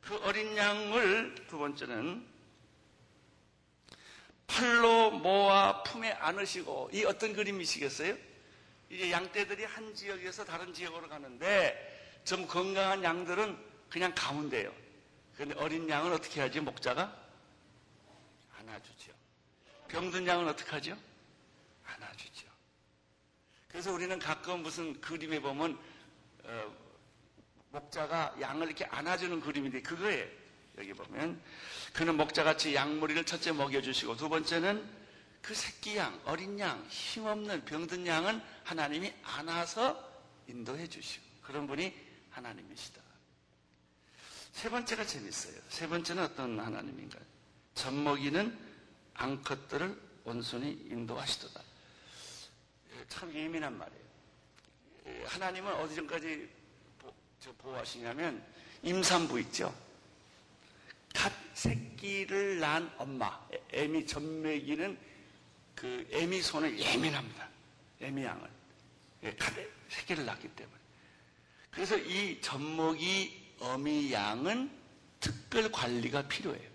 그 0.00 0.16
어린 0.22 0.56
양을 0.56 1.34
두 1.46 1.58
번째는 1.58 2.26
팔로 4.46 5.10
모아 5.10 5.82
품에 5.82 6.12
안으시고 6.12 6.88
이 6.94 7.04
어떤 7.04 7.34
그림이시겠어요? 7.34 8.31
이제 8.92 9.10
양떼들이 9.10 9.64
한 9.64 9.94
지역에서 9.94 10.44
다른 10.44 10.74
지역으로 10.74 11.08
가는데 11.08 12.20
좀 12.24 12.46
건강한 12.46 13.02
양들은 13.02 13.56
그냥 13.88 14.12
가운데요. 14.14 14.70
그런데 15.34 15.54
어린 15.58 15.88
양은 15.88 16.12
어떻게 16.12 16.42
하지? 16.42 16.60
목자가 16.60 17.16
안아주죠. 18.58 19.12
병든 19.88 20.26
양은 20.26 20.46
어떻게 20.46 20.70
하죠? 20.72 20.98
안아주죠. 21.86 22.46
그래서 23.68 23.90
우리는 23.94 24.18
가끔 24.18 24.62
무슨 24.62 25.00
그림에 25.00 25.40
보면 25.40 25.78
어, 26.44 26.76
목자가 27.70 28.36
양을 28.42 28.66
이렇게 28.66 28.84
안아주는 28.84 29.40
그림인데 29.40 29.80
그거예요. 29.80 30.26
여기 30.76 30.92
보면 30.92 31.40
그는 31.94 32.18
목자같이 32.18 32.74
양머리를 32.74 33.24
첫째 33.24 33.52
먹여주시고 33.52 34.18
두 34.18 34.28
번째는 34.28 35.01
그 35.42 35.54
새끼 35.54 35.96
양, 35.96 36.18
어린 36.24 36.58
양, 36.60 36.86
힘없는 36.88 37.64
병든 37.64 38.06
양은 38.06 38.40
하나님이 38.62 39.12
안아서 39.24 40.10
인도해 40.46 40.88
주시고 40.88 41.24
그런 41.42 41.66
분이 41.66 41.92
하나님이시다. 42.30 43.02
세 44.52 44.70
번째가 44.70 45.04
재밌어요. 45.04 45.54
세 45.68 45.88
번째는 45.88 46.22
어떤 46.22 46.60
하나님인가요? 46.60 47.22
젖먹이는 47.74 48.56
앙컷들을 49.14 50.00
온순히 50.24 50.70
인도하시도다. 50.90 51.60
참 53.08 53.34
예민한 53.34 53.76
말이에요. 53.76 55.26
하나님은 55.26 55.72
어디 55.74 55.96
전까지 55.96 56.48
보호하시냐면 57.58 58.44
임산부 58.82 59.40
있죠. 59.40 59.74
갓 61.12 61.32
새끼를 61.54 62.60
낳은 62.60 62.88
엄마, 62.98 63.40
애미 63.72 64.06
젖먹이는 64.06 65.11
그 65.74 66.08
애미 66.12 66.42
손을 66.42 66.78
예민합니다. 66.78 67.48
애미 68.00 68.24
양을. 68.24 68.50
예, 69.24 69.34
갓 69.36 69.54
새끼를 69.88 70.24
낳기 70.26 70.48
때문에. 70.48 70.78
그래서 71.70 71.96
이 71.96 72.40
젖먹이 72.40 73.54
어미 73.60 74.12
양은 74.12 74.70
특별 75.20 75.70
관리가 75.70 76.28
필요해요. 76.28 76.70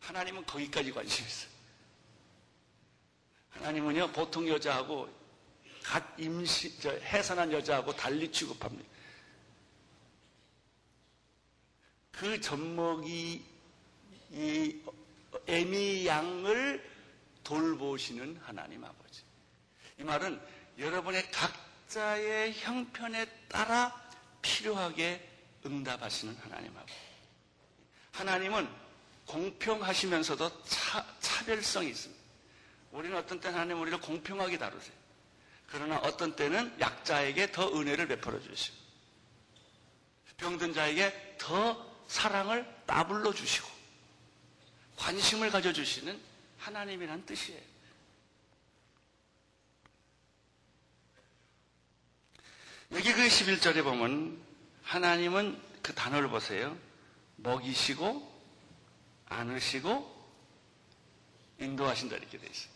하나님은 0.00 0.44
거기까지 0.46 0.92
관심 0.92 1.24
있어요. 1.24 1.50
하나님은요, 3.50 4.12
보통 4.12 4.48
여자하고 4.48 5.08
갓 5.82 6.04
임시, 6.18 6.78
저, 6.80 6.90
해산한 6.90 7.52
여자하고 7.52 7.94
달리 7.94 8.30
취급합니다. 8.30 8.88
그 12.12 12.40
젖먹이 12.40 13.44
이 14.32 14.80
애미 15.46 16.06
양을 16.06 16.97
돌보시는 17.48 18.38
하나님 18.44 18.84
아버지. 18.84 19.22
이 19.98 20.04
말은 20.04 20.38
여러분의 20.78 21.30
각자의 21.30 22.52
형편에 22.52 23.24
따라 23.48 24.10
필요하게 24.42 25.26
응답하시는 25.64 26.36
하나님 26.36 26.76
아버지. 26.76 26.94
하나님은 28.12 28.68
공평하시면서도 29.24 30.62
차, 30.64 31.06
차별성이 31.20 31.88
있습니다. 31.88 32.22
우리는 32.92 33.16
어떤 33.16 33.40
때는 33.40 33.58
하나님 33.58 33.80
우리를 33.80 33.98
공평하게 33.98 34.58
다루세요. 34.58 34.94
그러나 35.68 35.98
어떤 35.98 36.36
때는 36.36 36.78
약자에게 36.78 37.52
더 37.52 37.72
은혜를 37.72 38.08
베풀어 38.08 38.40
주시고 38.40 38.76
병든 40.36 40.74
자에게 40.74 41.36
더 41.38 42.04
사랑을 42.08 42.66
따블러 42.86 43.32
주시고 43.32 43.68
관심을 44.96 45.50
가져주시는 45.50 46.27
하나님이란 46.68 47.24
뜻이에요. 47.24 47.62
여기 52.92 53.12
그 53.12 53.26
11절에 53.26 53.82
보면 53.82 54.38
하나님은 54.82 55.60
그 55.80 55.94
단어를 55.94 56.28
보세요. 56.28 56.76
먹이시고 57.36 58.42
안으시고 59.26 60.18
인도하신다 61.58 62.16
이렇게 62.16 62.36
돼 62.36 62.46
있어요. 62.46 62.72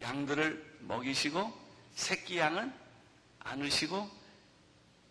양들을 0.00 0.78
먹이시고 0.82 1.52
새끼 1.94 2.38
양은 2.38 2.72
안으시고 3.40 4.08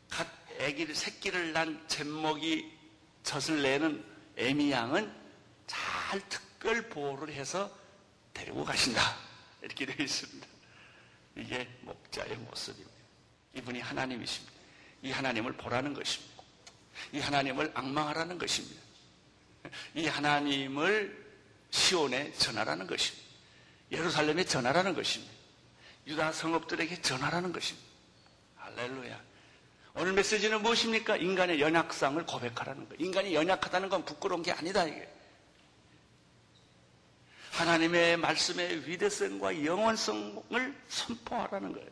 갓 0.09 0.27
아기를 0.57 0.95
새끼를 0.95 1.51
난 1.51 1.85
젖먹이 1.89 2.77
젖을 3.23 3.61
내는 3.61 4.05
애미 4.37 4.71
양은 4.71 5.13
잘 5.67 6.29
특 6.29 6.50
별 6.61 6.87
보호를 6.89 7.33
해서 7.33 7.69
데리고 8.33 8.63
가신다. 8.63 9.01
이렇게 9.61 9.85
되어 9.85 9.95
있습니다. 9.99 10.47
이게 11.37 11.67
목자의 11.81 12.37
모습입니다. 12.37 12.91
이분이 13.55 13.79
하나님이십니다. 13.79 14.53
이 15.01 15.11
하나님을 15.11 15.53
보라는 15.53 15.93
것입니다. 15.93 16.43
이 17.11 17.19
하나님을 17.19 17.71
악망하라는 17.73 18.37
것입니다. 18.37 18.81
이 19.95 20.07
하나님을 20.07 21.31
시온에 21.71 22.31
전하라는 22.33 22.87
것입니다. 22.87 23.27
예루살렘에 23.91 24.43
전하라는 24.45 24.93
것입니다. 24.93 25.33
유다 26.07 26.31
성읍들에게 26.31 27.01
전하라는 27.01 27.51
것입니다. 27.51 27.87
할렐루야. 28.57 29.21
오늘 29.95 30.13
메시지는 30.13 30.61
무엇입니까? 30.61 31.17
인간의 31.17 31.59
연약성을 31.59 32.25
고백하라는 32.25 32.87
거예요. 32.87 33.03
인간이 33.03 33.35
연약하다는 33.35 33.89
건 33.89 34.05
부끄러운 34.05 34.41
게 34.41 34.51
아니다, 34.51 34.85
이게. 34.85 35.20
하나님의 37.51 38.17
말씀의 38.17 38.87
위대성과 38.87 39.65
영원성을 39.65 40.75
선포하라는 40.87 41.73
거예요. 41.73 41.89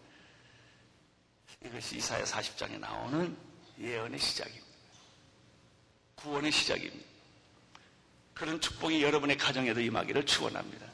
이것이 1.66 1.98
이사야 1.98 2.24
40장에 2.24 2.80
나오는 2.80 3.36
예언의 3.80 4.20
시작입니다. 4.20 4.66
구원의 6.16 6.52
시작입니다. 6.52 7.06
그런 8.34 8.60
축복이 8.62 9.04
여러분의 9.04 9.38
가정에도 9.38 9.82
임하기를 9.82 10.26
축원합니다. 10.26 10.86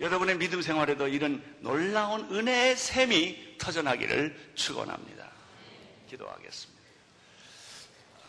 여러분의 0.00 0.36
믿음 0.36 0.62
생활에도 0.62 1.06
이런 1.06 1.42
놀라운 1.60 2.28
은혜의 2.34 2.76
샘이 2.76 3.56
터져나기를 3.58 4.52
축원합니다. 4.56 5.30
기도하겠습니다. 6.08 6.82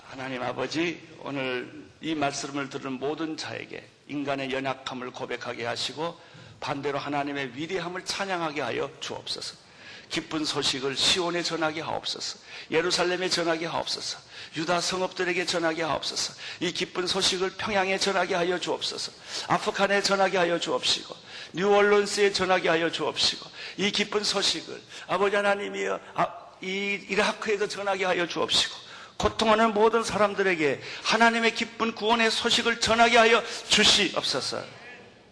하나님 0.03 0.43
아버지, 0.43 1.01
오늘 1.21 1.89
이 1.99 2.13
말씀을 2.13 2.69
들은 2.69 2.93
모든 2.93 3.35
자에게 3.35 3.89
인간의 4.07 4.51
연약함을 4.51 5.11
고백하게 5.11 5.65
하시고 5.65 6.19
반대로 6.59 6.97
하나님의 6.97 7.55
위대함을 7.55 8.05
찬양하게 8.05 8.61
하여 8.61 8.89
주옵소서. 8.99 9.63
기쁜 10.09 10.45
소식을 10.45 10.95
시온에 10.95 11.41
전하게 11.41 11.81
하옵소서. 11.81 12.37
예루살렘에 12.69 13.29
전하게 13.29 13.65
하옵소서. 13.65 14.19
유다 14.55 14.79
성읍들에게 14.79 15.45
전하게 15.45 15.81
하옵소서. 15.81 16.33
이 16.59 16.71
기쁜 16.71 17.07
소식을 17.07 17.55
평양에 17.57 17.97
전하게 17.97 18.35
하여 18.35 18.59
주옵소서. 18.59 19.11
아프간에 19.47 20.03
전하게 20.03 20.37
하여 20.37 20.59
주옵시고 20.59 21.15
뉴얼런스에 21.53 22.31
전하게 22.31 22.69
하여 22.69 22.91
주옵시고 22.91 23.49
이 23.77 23.91
기쁜 23.91 24.23
소식을 24.23 24.81
아버지 25.07 25.35
하나님이여 25.35 25.99
아, 26.13 26.27
이 26.61 26.99
이라크에도 27.09 27.67
전하게 27.67 28.05
하여 28.05 28.27
주옵시고 28.27 28.82
고통하는 29.23 29.73
모든 29.73 30.03
사람들에게 30.03 30.81
하나님의 31.05 31.55
기쁜 31.55 31.95
구원의 31.95 32.29
소식을 32.29 32.81
전하게 32.81 33.17
하여 33.17 33.41
주시옵소서. 33.69 34.61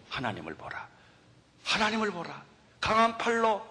하나님을 0.09 0.55
보라. 0.55 0.87
하나님을 1.65 2.11
보라. 2.11 2.41
강한 2.79 3.17
팔로 3.17 3.61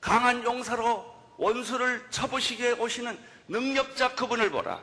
강한 0.00 0.44
용사로 0.44 1.04
원수를 1.36 2.06
쳐부시게 2.10 2.72
오시는 2.72 3.18
능력자 3.48 4.14
그분을 4.14 4.50
보라. 4.52 4.80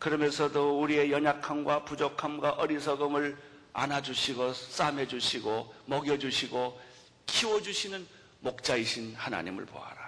그러면서도 0.00 0.80
우리의 0.80 1.12
연약함과 1.12 1.84
부족함과 1.84 2.50
어리석음을 2.50 3.38
안아주시고 3.72 4.52
싸매주시고 4.52 5.74
먹여주시고 5.86 6.80
키워주시는 7.26 8.04
목자이신 8.40 9.14
하나님을 9.14 9.64
보아라. 9.64 10.03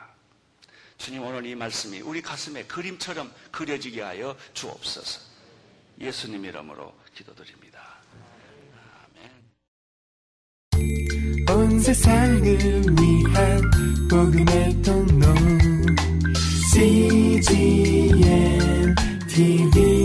주님 0.99 1.23
오늘 1.23 1.47
이 1.47 1.55
말씀이 1.55 2.01
우리 2.01 2.21
가슴에 2.23 2.65
그림처럼 2.65 3.33
그려지게 3.51 4.03
하여 4.03 4.37
주옵소서. 4.55 5.21
예수님 6.01 6.45
이름으로 6.45 6.93
기도드립니다. 7.15 7.81
아멘. 10.75 11.59
온 11.59 11.81
세상을 11.81 12.43
위한 12.43 13.61
복음의 14.11 14.83
통로 14.83 15.35
CGM 16.73 18.15
TV 19.29 19.96